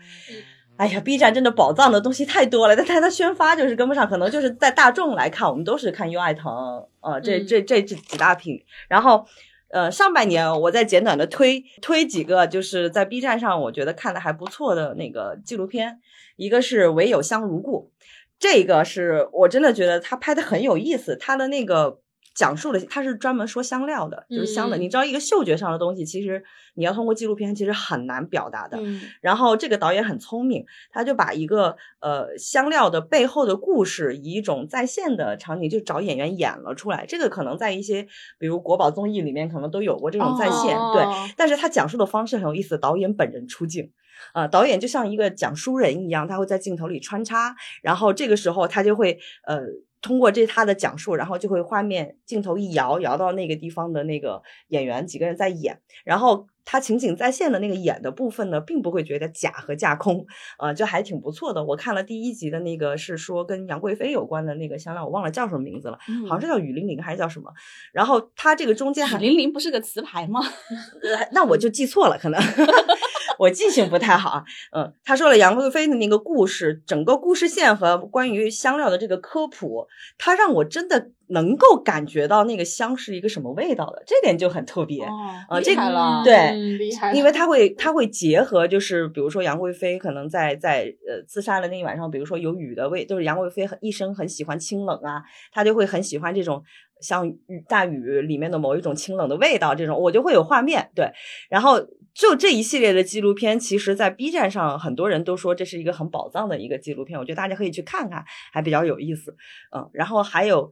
[0.77, 6.53] 哎呀，B 站真的宝藏的东西太多了，但它它宣发就是跟不上，可能就是在大众来看，我们都是看优爱腾，
[7.01, 8.63] 呃，这这这这几大品。
[8.87, 9.25] 然后，
[9.71, 15.99] 呃，上半年我在简短的推推几个，就是在 B 站上我觉得看的还不错的那个纪录片，
[16.35, 17.89] 一个是唯有香如故，
[18.39, 22.01] 这个是我真的觉得他拍的很有意思，他的那个。
[22.37, 24.77] 讲述了他是专门说香料的，就是香的。
[24.77, 26.43] 你知道一个嗅觉上的东西，其实
[26.75, 28.79] 你要通过纪录片其实很难表达的。
[29.21, 37.07] 然后这个导演很聪明，他就把一个呃香料的背后的故事，以一种在线的场景，就找演员演了出来。
[37.07, 38.05] 这个可能在一些
[38.37, 41.03] 比如国宝综艺里面可能都有过这种在线，对。
[41.35, 43.91] 但是他讲述的方式很有意思，导演本人出镜，
[44.33, 49.61] 啊，导演就像一个讲书人一样，他会在镜头里穿插，然后这个时候他就会呃。
[49.99, 60.23] 通过这他的讲述，然后就会画面镜头一摇，摇到那个地方的那个演员几个人在演，然后他情景再现的那个演的部分呢，并不会觉得假和架空，
[60.59, 61.65] 呃，就还挺不错的。
[61.65, 65.97] 我看了第一集的那个是说跟杨贵妃有关的那个香料，我忘了叫什么名字了，
[66.29, 67.51] 好像是叫雨霖铃还是叫什么。
[67.91, 70.39] 然后他这个中间，雨霖铃不是个词牌吗？
[71.33, 72.39] 那我就记错了，可能
[73.39, 74.43] 我记性不太好啊。
[74.71, 81.11] 嗯，他说了杨贵妃的那个故事，整个故事线和关于香料的这个科普，他让我真的。
[81.29, 85.59] 能够感觉到那个香是一个什么味道的，这点就很特别啊！
[85.59, 95.21] 厉害了，对，厉害，因为他会他会结合，就是比如说杨贵妃可能在在呃自杀的那一晚上，比如说有雨的味，就是杨贵妃很一生很喜欢清冷啊，
[95.51, 96.63] 她就会很喜欢这种
[97.01, 100.89] 像雨大雨里面的某一种清冷的味道，这种我就会有画面。
[100.95, 101.11] 对，
[101.49, 101.77] 然后
[102.17, 109.35] 就这一系列的纪录片，其实在 B 站上很多人都说这是一个很宝藏的一个纪录片，我觉得大家可以去看看，还比较有意思。
[109.75, 110.71] 嗯，然后还有。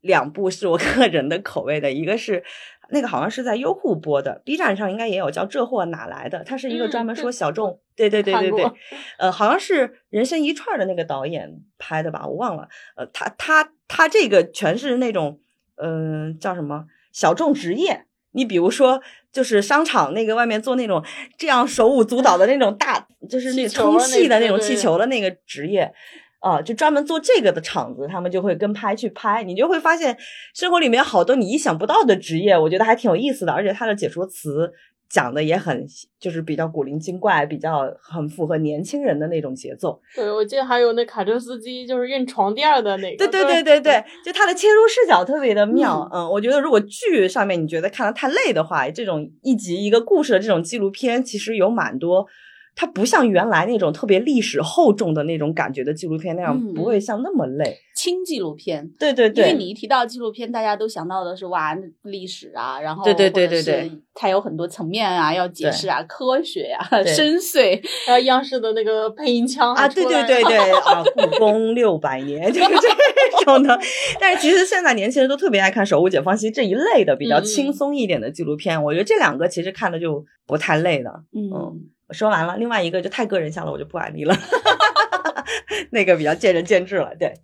[0.00, 2.44] 两部是我 个人的口味的，一个是
[2.90, 8.72] 那个好像是在优酷播的，B 站上应该也有，叫《这货哪来的》，它是一个专门说小众，对对对对对，
[9.18, 15.40] 呃，好像是人生一串的那个导演拍的吧，我忘了，呃，他他他这个全是那种，
[15.74, 19.02] 嗯，叫什么小众职业，你比如说
[19.38, 21.00] 就是商场那个外面做那种
[21.36, 25.92] 这样手舞足蹈的那种大，就 是那充气的那种气球的那个职业。
[26.40, 30.16] 啊，就专门做这个的厂子，他们就会跟拍去拍，你就会发现
[30.54, 34.72] 生活里面好多你意想不到的职业，我觉得还挺有意思的，而且他的解说词
[35.10, 35.86] 讲的也很，
[36.20, 40.00] 就是比较古灵精怪，比较很符合年轻人的那种节奏。
[40.14, 43.26] 对，我记得还有那卡车司机，就是运床垫的那个。
[43.26, 46.08] 对对对对对，就他的切入视角特别的妙。
[46.12, 52.26] 嗯，我觉得如果剧上面你觉得看的太累的话，这种一集一个故事的这种纪录片，其实有蛮多。
[52.76, 57.76] 它不像原来那种特别历史厚重的那种感觉的纪录片那样，不会像那么累。
[57.98, 67.82] 轻纪录片，对对对，因为你一提到纪录片，大家都想到的是哇历史啊，然后对对对对对，它有很多层面啊，要解释啊，科学呀，深邃。
[68.06, 73.76] 还有央视的那个配音腔啊，对对对对 啊，故宫六百年就是这种的。
[74.20, 81.24] 但是其实现在年轻人都特别爱看《守护解放西》这一类的比较轻松一点的纪录片，我觉得这两个其实看的就不太累了。
[81.34, 81.90] 嗯。
[82.10, 84.34] 说完了，另外一个就太个人向了，我就不安利了。
[85.92, 87.34] 那个比较见仁见智了，对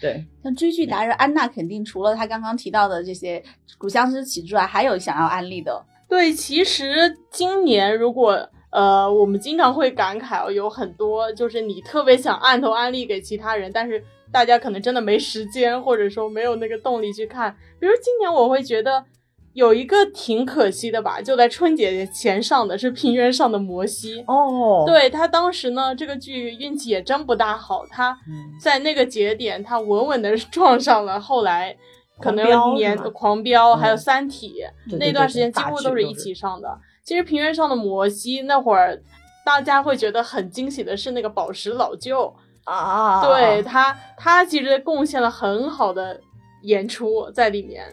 [0.00, 0.24] 对。
[0.42, 3.42] 像追剧达人安娜，肯定除了她刚刚提到的这些
[3.78, 5.84] 古相思起之外，还有想要安利的。
[6.08, 17.54] 对，其实今年如果呃，我们经常会感慨哦，有很多就是你特别想按头安利给其他人，但是大家可能真的没时间，或者说没有那个动力去看。
[17.78, 19.04] 比如今年我会觉得。
[19.52, 24.24] 有一个挺可惜的吧，就在春节前上的是平原上的摩西。
[24.28, 28.16] 哦，对他当时呢，这个剧运气也真不大好，他
[28.62, 31.76] 在那个节点他稳稳的撞上了后来
[32.20, 34.54] 可能年狂飙，还有三体
[34.98, 36.78] 那段时间几乎都是一起上的。
[37.04, 39.02] 其实平原上的摩西那会儿，
[39.44, 42.32] 大家会觉得很惊喜的是那个宝石老舅。
[42.64, 46.20] 啊，对他他其实贡献了很好的
[46.62, 47.84] 演出在里面。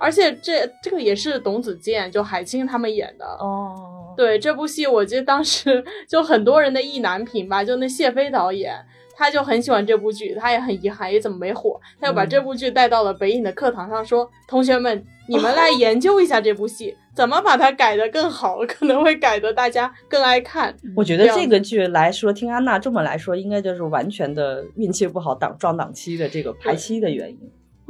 [0.00, 4.14] 而且这这个也是董子健就海清他们演的哦。
[4.16, 8.74] 对这部戏，我记得当时就很多人的意难平吧，就那谢飞导演，
[9.16, 27.38] 他就很喜欢这部剧，他也很遗憾，也怎么没火，他就把这部剧带到了北影的课堂上，说：“同学们，你们来研究一下这部戏，怎么把它改得更好，可能会改得大家更爱看。”我觉得这个剧来说，听安娜这么来说，应该就是完全的运气不好，档撞档期的这个排期的原因。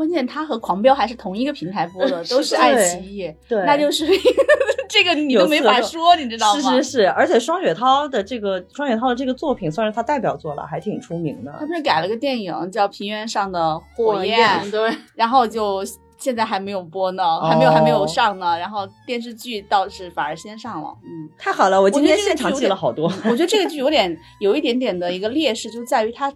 [0.01, 4.07] 关键他和狂飙还是同一个平台播的， 都是爱奇艺，对，那就是
[4.89, 6.61] 这个你都没法说，你知道吗？
[6.73, 11.55] 是是是，而且双雪涛的这个双雪涛的这个作品算是他代表作了，还挺出名的。
[11.61, 15.85] 他不是改了个电影叫《平原上的火焰》，对， 然后就
[16.17, 18.59] 现在还没有播呢，还没有还没有上呢。
[18.59, 23.05] 然后电视剧倒是反而先上了，嗯，太好了，我今天现场记了好多。
[23.27, 26.33] 我觉得这个剧有点有一点点的一个劣势，就在于它。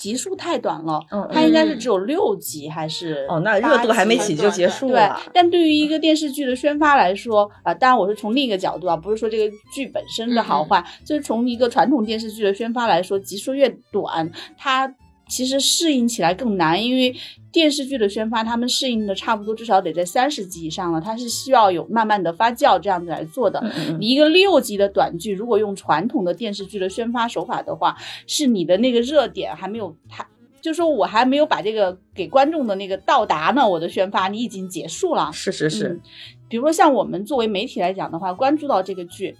[0.00, 3.26] 集数太短了，嗯，它应该是只有六集还是？
[3.28, 5.20] 哦，那热度还没起就结束了。
[5.22, 14.92] 对，但对于一个电视剧的宣发来说，啊，当然我是从另一个角度啊，不是说这个剧本身的好坏，就是从一个传统电视剧的宣发来说，集数越短，它。
[15.30, 17.14] 其实适应起来更难，因为
[17.52, 23.64] 电视剧的宣发，他们适应的差不多至少得在三十集以上了，它是需要有慢慢的发酵这样子来做的。
[23.98, 30.26] 你一个六集的短剧，如果用传统的电视剧的宣发手法的话，是你的那个热点还没有，太
[30.60, 35.30] 就说我还没有把这个给观众的那个到达呢，我的宣发你已经结束了。
[35.32, 36.00] 是是是，
[36.48, 39.36] 比如说像我们作为媒体来讲的话，关注到这个剧。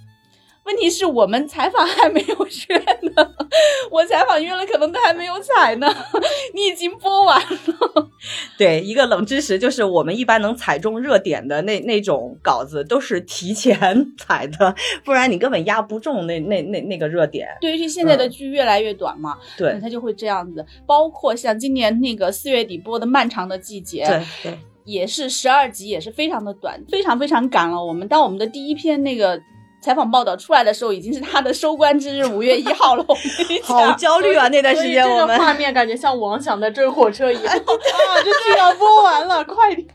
[0.71, 2.77] 问题是我们采访还没有约
[3.11, 3.35] 呢，
[3.91, 5.93] 我采访约了，可能都还没有采呢。
[6.55, 8.09] 你已经播完了。
[8.57, 13.81] 对，一个冷知识就是，我们一般能踩中热点的那那种稿子，都是提前
[14.17, 14.73] 采的，
[15.05, 17.49] 不然你根本压不中那那那那个热点。
[17.61, 20.65] 对，尤其现在的剧越来越短嘛，对，它就会这样子。
[20.87, 27.85] 包括像今年那个四月底播的《漫长的季节》，对对，也是十二集，也是非常的短，非常非常赶了。
[27.85, 29.41] 我们当我们的第一篇那个。
[29.81, 33.05] 采访报道出来的时候，已经是他的收官之日，五月一号了。
[33.65, 34.47] 好焦虑啊！
[34.49, 37.61] 那段时间我们画面感觉像王想的追火车一样 啊！
[38.23, 39.87] 这剧要播完了，快点！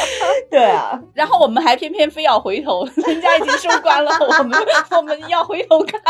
[0.50, 4.58] 对啊，然后我们还偏偏非要回头，人家已经收官了，我们
[4.96, 6.00] 我们要回头看，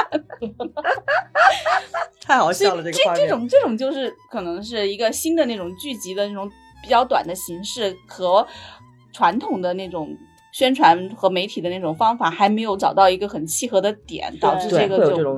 [2.25, 2.83] 太好笑了！
[2.83, 6.49] 这个这这种这种就是可能是一个新的那种剧集的那种
[6.83, 8.47] 比较短的形式和
[9.13, 10.17] 传统的那种。
[10.55, 15.35] 宣传和媒体的那种方法还没有找到一个很契合的点，导致这个就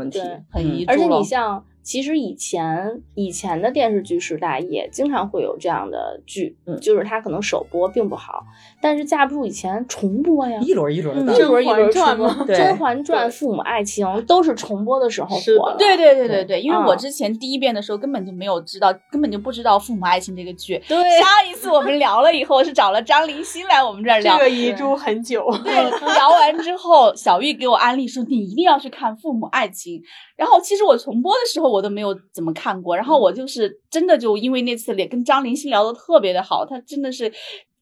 [0.50, 1.64] 很遗而且你像。
[1.86, 8.42] 其实以前以前的电视剧时代也经常会有这样的剧，嗯，就是它可能首播并不好，
[8.82, 15.76] 但是架不住以前重播呀，一轮一轮的，一轮一轮重播，《甄嬛传》《父母爱情》都是重播的时候火了。
[15.78, 20.82] 对对对对对，因为我之前第一遍的时候根本就没有知道，根本就不知道《父母爱情》这个剧。
[20.88, 25.48] 对，上一次我们聊了以后是找了张林欣来我们这儿聊，这个遗珠很久。
[25.62, 30.00] 对，聊完之后，小玉给我安利说你一定要去看《父母爱情》。
[30.36, 37.32] 然后其实我重播的时候我都没有怎么看过，然后我就是真的就因为那次连跟张林欣聊的特别的好，他真的是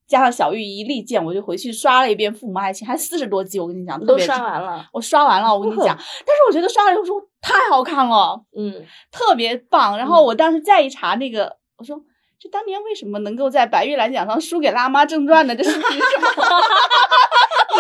[0.06, 9.98] 加上小玉一力荐，我就回去刷了一遍《父母爱情》，还四十多集，我跟你讲，都刷完了，我刷完了，我跟你讲， 但是我觉得刷了以后说太好看了，嗯，特别棒。
[9.98, 12.00] 然后我当时再一查那个，我说。
[12.36, 15.56] 就当年为什么能够在白玉兰奖上输给《辣妈正传》呢？
[15.56, 16.28] 这是凭什么？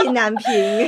[0.02, 0.46] 意难平，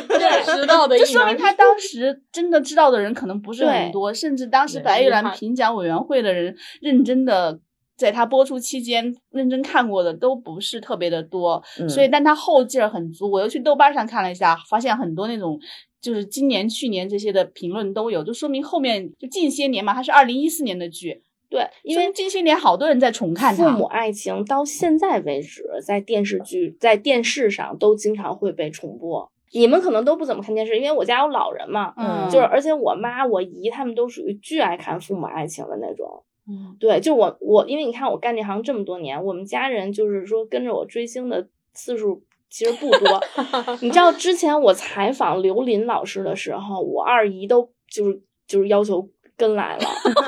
[0.08, 0.98] 对， 知道的。
[0.98, 7.60] 就说明他当时真的知道的人可能不是很多，甚至当时白玉兰评奖委员会的人认真的
[7.96, 11.62] 在他播出期间认真看过的都不是特别的多。
[11.88, 13.30] 所以，但他后劲儿很足。
[13.30, 15.58] 我又去豆瓣上看了一下，发现很多那种
[16.00, 21.22] 就是今年、去年这些的评论都有，就说明后面就近些年嘛，它是二零一四年的剧。
[21.48, 29.30] 对，因为近些年好多人在重看《父母爱情》，到现在为止，在电视剧、在电视上都经常会被重播。
[29.52, 36.24] 你们可能都不怎么看电视，因为我家有老人嘛，嗯，就是而且我妈、我姨他们都属于巨爱看《父母爱情》的那种。
[36.48, 43.20] 嗯，对，就我我，因为你看我干这行这么多年，我们家人就是说跟着我追星的次数其实不多。
[43.80, 49.08] 你知道之前我采访刘琳老师的时候，我二姨都就是就是要求。
[49.36, 49.84] 跟来了，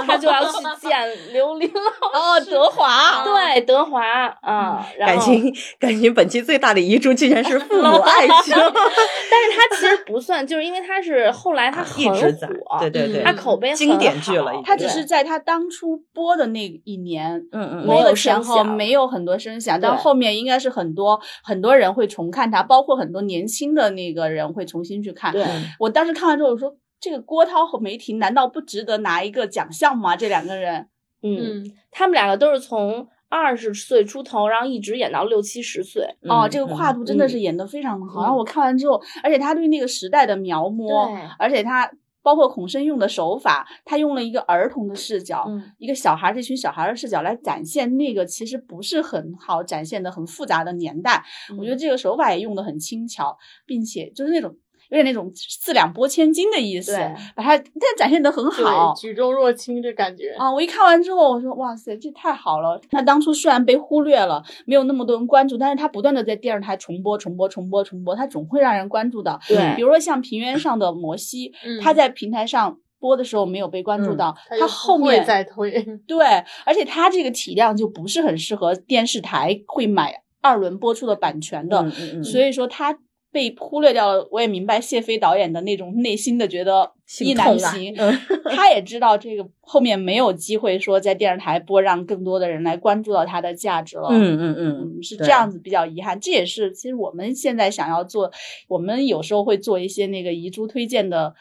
[0.07, 2.49] 他就要去见刘琳老师。
[2.49, 4.05] 哦，德华，对，德华，
[4.43, 25.33] 啊，感情感情本期最大的遗珠竟然是父母爱情， 但是他其实不算，就是因为他是后来他很火，对对对，他口碑经典剧了，他只是在他当初播的那一年，嗯嗯，没有声响没有很多声响，但后面应该是很多很多人会重看他，包括很多年轻的那个人会重新去看。
[25.33, 25.47] 对，
[25.79, 26.75] 我当时看完之后我说。
[27.01, 30.17] 这个郭涛和梅婷难道不值得拿一个奖项吗？
[30.17, 30.89] 这两个人，
[31.23, 36.17] 嗯，他们两个都是从二十岁出头，然后一直演到六七十岁。
[36.23, 38.23] 哦，这个跨度真的是演的非常的好。
[38.23, 41.89] 然后我看完之后，而且他对那个时代的描摹，而且他
[42.21, 51.25] 包括孔笙用的手法，他用了一个儿童的视角，一个小孩这群小孩的视角来展现那个其实不是很好展现的很复杂的年代。
[51.57, 54.57] 我觉得这个手法也用的很轻巧，并且就是那种。
[54.91, 56.97] 有点那种四两拨千斤的意思，
[57.37, 60.51] 把它但展现的很好，举重若轻这感觉啊！
[60.51, 62.81] 我一看完之后，我说哇塞，这太好了。
[62.91, 69.39] 他当初虽然被忽略了，没有那么多人关注，但是他不断的在电视台重播、重播、重播、重播，他总会让人关注的。
[69.47, 75.83] 对，比如说像平原上的摩西，他在平台上播的时候没有被关注到，他后面再推。
[76.07, 76.25] 对，
[76.65, 81.91] 而且他这个体量就不是很适合电视台会买二轮播出的版权的，
[82.23, 82.99] 所以说他。
[83.39, 87.95] 被忽略掉了，我也明白谢飞导演的那种内心的觉得意难平，
[88.51, 94.09] 他也知道这个后面没有机会说在电视台播，让更多的人来关注到他的价值了。
[94.11, 96.19] 嗯嗯嗯，是这样子比较遗憾。
[96.19, 98.29] 这也是其实我们现在想要做，
[98.67, 101.33] 我们有时候会做一些那个遗珠推荐的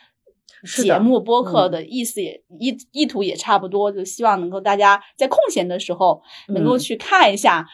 [0.84, 7.66] 节目播客的意思也意意图也差不多，就希望能够大家在空闲的时候能够去看一下。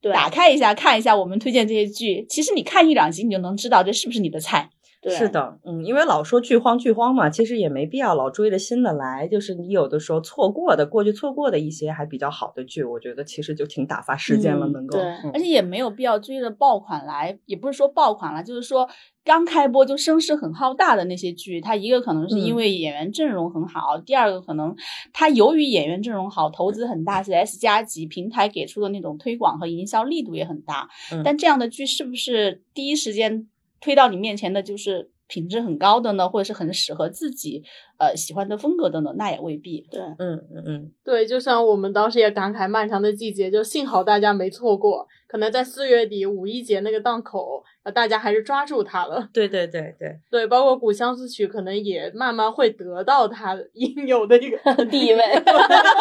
[0.00, 2.24] 打开一下，看一下我们推荐这些剧。
[2.28, 4.70] 其实你看一两集，你就能知道这是不是你的菜。
[5.06, 9.28] 是的，嗯，因为老说剧荒剧荒嘛，其实也没必要老追着新的来。
[9.28, 14.98] 就是你有的时候错过的，过去错过的一些还比较好的剧，我觉得其实就挺打发时间了，能够。
[14.98, 18.88] 对，而且也没有必要追着爆款来，也不是说爆款了，就是说
[19.24, 24.74] 刚开播就声势很浩大的那些剧，它一个可能是因为演员阵容很好，第二个可能
[25.12, 30.88] 它由于演员阵容好，投资很大，是 S 加级，平台给出的那种推广和营销力度也很大。
[31.24, 33.46] 但这样的剧是不是第一时间？
[33.80, 37.64] 推到你面前的就是品质很高的呢，或者是很适合自己
[37.98, 39.86] 呃喜欢的风格等等，那也未必。
[39.90, 47.62] 对，嗯嗯嗯，对，就像我们当时也感慨漫长的季节，就幸好大家没错过，可能在四月底五一节那个档口。
[47.94, 55.22] 大家还是抓住它了，对对对对对，包括《古相思曲》可能也慢慢会得到它应有的一个 地位。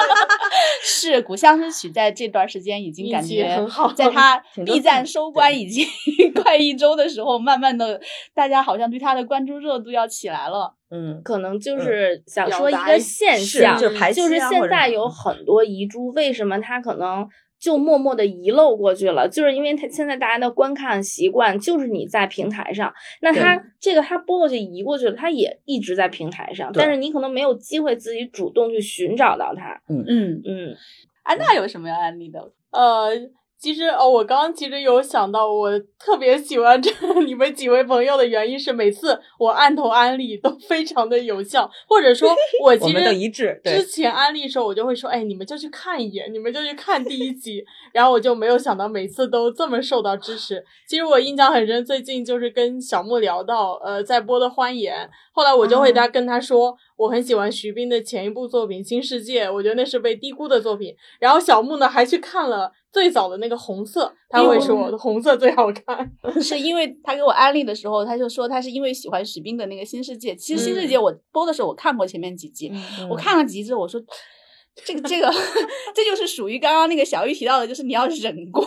[0.83, 5.85] 是《古相思曲》在这段时间已经感觉很好，在它 B 站收官已经
[6.35, 8.01] 快一周的时候，慢慢的
[8.33, 10.73] 大家好像对它的关注热度要起来了。
[10.89, 17.27] 嗯，可能就是想说一个现象，就是现在有很多遗珠，为什么它可能？
[17.59, 29.71] 就默默的遗漏过去了，就是因为它现在大家的观看习惯就是你在平台上，那它这个它播过去移过去了，它也一直在平台上，但是你可能没有机会自己主动去寻找到它。
[29.89, 30.75] 嗯嗯嗯，
[31.23, 32.39] 安娜有什么案例的？
[32.69, 33.09] 呃。
[33.67, 36.89] 其实哦，我刚刚其实有想到，我特别喜欢这
[37.25, 43.59] 你们几位朋友的原因是，每次我按头安利都 非常的有效，或者说， 我其实一致。
[43.65, 47.61] 之前安利的时候，我就会说，哎，你们就去看一眼，你们就去看第一集，
[47.91, 50.63] 然后我就没有想到每次都这么受到支持。
[50.87, 54.95] 其实我印象很深，最近就是跟小木聊到，呃，在播的《欢颜》，
[55.33, 60.95] 后来我就会他跟他说，我很喜欢徐冰的前一部作品《新世界》，我觉得那是被低估的作品。
[61.19, 62.71] 然后小木呢还去看了。
[62.97, 70.35] 最早的那个红色，他会说的红色最好看，是因为他给我安利的时候，他就说他是因为喜欢许冰的那个新世界。
[70.35, 72.71] 其实新世界我播的时候，我看过前面几集，
[73.07, 74.01] 我看了几集之后，我说。
[74.85, 75.29] 这个这个，
[75.93, 78.65] 这就是属于刚刚那个小玉提到的，就是你要忍过，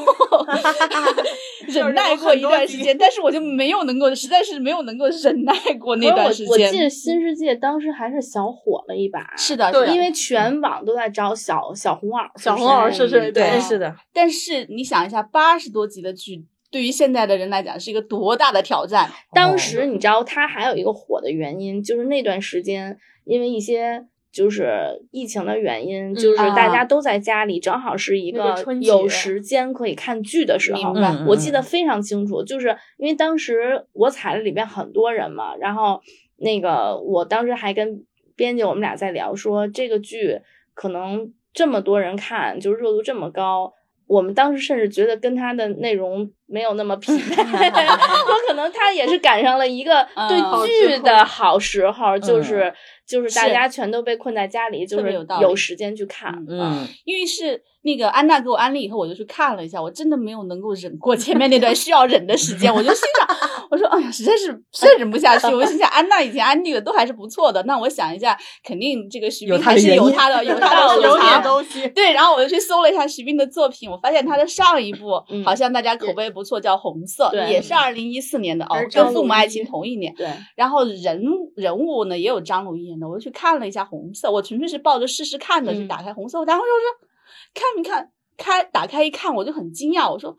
[1.68, 6.48] 忍耐过一段时间，但是我就没有能够，实在是没有能够忍耐过那段时间。
[6.48, 13.96] 我记得新世界当时还是小火了一把，是的，因为全网都在找小小红袄，小红袄是是，对，是的。
[14.12, 19.11] 但是你想一下，八十多集的剧，对于现在的人来讲是一个多大的挑战？
[19.32, 24.06] 当时你知道，它还有一个火的原因，就是那段时间因为一些。
[24.33, 30.95] 就是疫情的原因，就是大家都在家里，正好是一个有时间可以看剧的时候。
[31.26, 36.01] 我记得非常清楚，就是因为当时我踩了里边很多人嘛，然后
[36.37, 38.05] 那个我当时还跟
[38.37, 40.41] 编辑我们俩在聊，说这个剧
[40.74, 43.74] 可能这么多人看，就是热度这么高，
[44.07, 52.72] 我们当时甚至觉得跟它的内容没有那么匹配，说可能他也是赶上了一个对剧的好时候，就是。
[53.11, 57.61] 就是大家全都被困在家里，就是有时间去看，嗯，因为是。
[57.82, 63.26] 那个安娜给我安利以后，我就去看了一下，我真的没有能够忍过前面那段需要忍的时间，我就心想，
[63.70, 65.46] 我说，哎呀，实在是实在忍不下去。
[65.46, 71.88] 我心想，安娜以前安利的都还是不错的，那我想一下，肯定这个徐冰还是有他 的有他的有点东西。
[71.88, 80.14] 对，然后我就去搜了一下徐冰的作品，我发现他的上一部好像大家口碑不错，叫《红色》，也是二零一四年的哦，跟《父母爱情》同一年。
[80.14, 81.22] 对，然后人
[81.57, 87.09] 人物呢也有张鲁一演的，我就去看了一下《红色》，我纯粹是抱着试试看的去打开《红色》，然后就说。
[87.53, 88.11] 看没看？
[88.36, 90.11] 开打开一看，我就很惊讶。
[90.11, 90.36] 我说，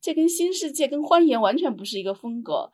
[0.00, 2.70] 这跟新世界、跟欢颜完全不是一个风格。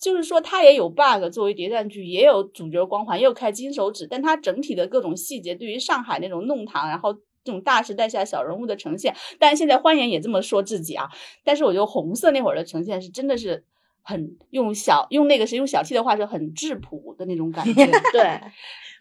[0.00, 7.14] 就是说，它也有 bug，作为谍战剧，也有主角光环，也有开金手指，但它整体的各种细节，对于上海那种弄堂，然后
[7.44, 11.08] 这种大时代下小人物的呈现，但现在欢颜也这么说自己啊。
[11.44, 13.64] 但是我觉得红色那会儿的呈现是真的是
[14.02, 17.86] 很用小用那个是用小气的话说很质朴的那种感觉。
[18.12, 18.40] 对。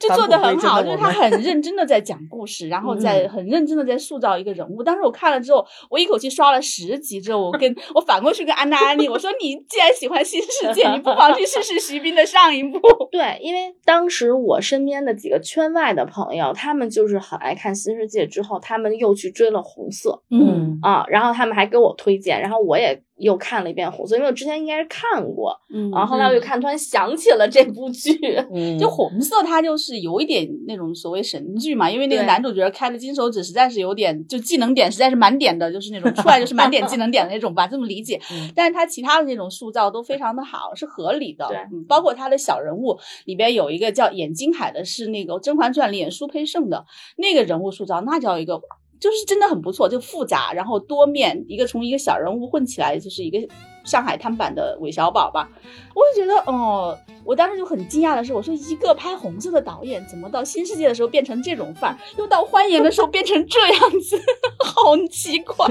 [0.01, 4.81] 就做的很好，就是他很认真的在讲故事，然后在很认真的在塑造一个人物。
[4.81, 12.79] 当时我看了之后，我一口气刷了十集之后，我跟我反过去跟安娜安利我说：“你既然喜欢新世界，你不 妨去试试徐冰的上一部。”
[13.11, 23.03] 对，因为当时我身边的几个圈外的朋友，他们就是很爱看新世界，之后他们又去追了红色，嗯啊，然后他们还给我推荐，然后我也。
[23.21, 28.17] 又看了一遍红色，因为我之前应该是看过，嗯，然后后来我就看，突然想起了这部剧，
[28.51, 38.19] 嗯， 就红色，它就是有一点那种所谓神剧嘛，因为那个男主角开的金手指实在是有点，就技能点实在是满点的，就是那种出来就是满点 技能点的那种吧，这么理解。
[38.55, 46.85] 但是他其他的那种塑造都非常的好，是合理的，对，包括他的小人物里边有一个叫演金海的，是那个《甄嬛传》里演苏培盛的
[47.17, 48.61] 那个人物塑造，那叫一个。
[49.01, 53.39] 就是真的很不错，就复杂，然后多面，一个从一个小人物混起来，就是一个
[53.83, 55.49] 上海滩版的韦小宝吧。
[55.95, 56.95] 我就觉得，哦，
[57.25, 64.21] 我当时就很惊讶的是，我说一个拍红色的导演，怎么到新世界的时候变成这种范儿，又到欢颜的时候变成这样子，
[64.63, 65.65] 好奇怪。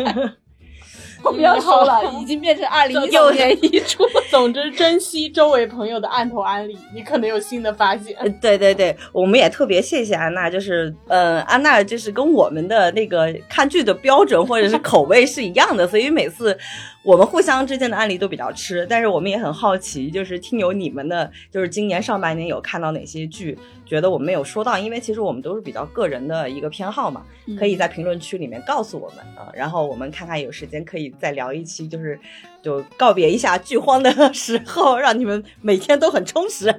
[1.25, 4.05] 我不要说了， 已经变成二零一六 年一出。
[4.31, 8.15] 总之，珍惜周围朋友的案头安利，你可能有新的发现。
[8.41, 16.57] 对对对，我们也特别谢谢安娜，就是呃，安娜就是跟我们的那个看剧的标准或者是口味是一样的，所以每次。
[17.03, 27.25] 我们互相之间的案例都比较吃，但是我们也很好奇，就是听友你们的，就是今年上半年有看到哪些剧，觉得我们没有说到，因为其实我们都是比较个人的一个偏好嘛，
[27.59, 32.21] 可以在评论区里面告诉我们啊，然后我们看看有时间可以再聊一期，就是
[32.61, 36.75] 就告别一下剧荒的时候，让你们每天都很充实。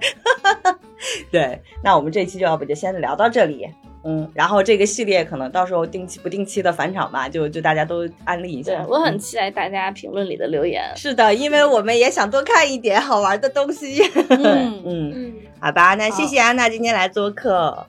[1.31, 3.67] 对，那我们这期就要不就先聊到这里。
[4.03, 8.71] 嗯，然后这个系列可能到时候定期不定期的返场吧，就就大家都安利一下。
[8.71, 10.83] 对我很期待大家评论里的留言。
[10.95, 14.01] 是的，因为我们也想多看一点好玩的东西。
[14.29, 17.85] 嗯 嗯，好吧，那谢谢安娜今天来做客。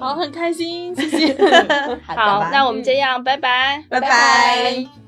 [0.00, 1.34] 好，很开心，谢谢。
[2.06, 5.03] 好，那我们这样，拜拜，拜拜。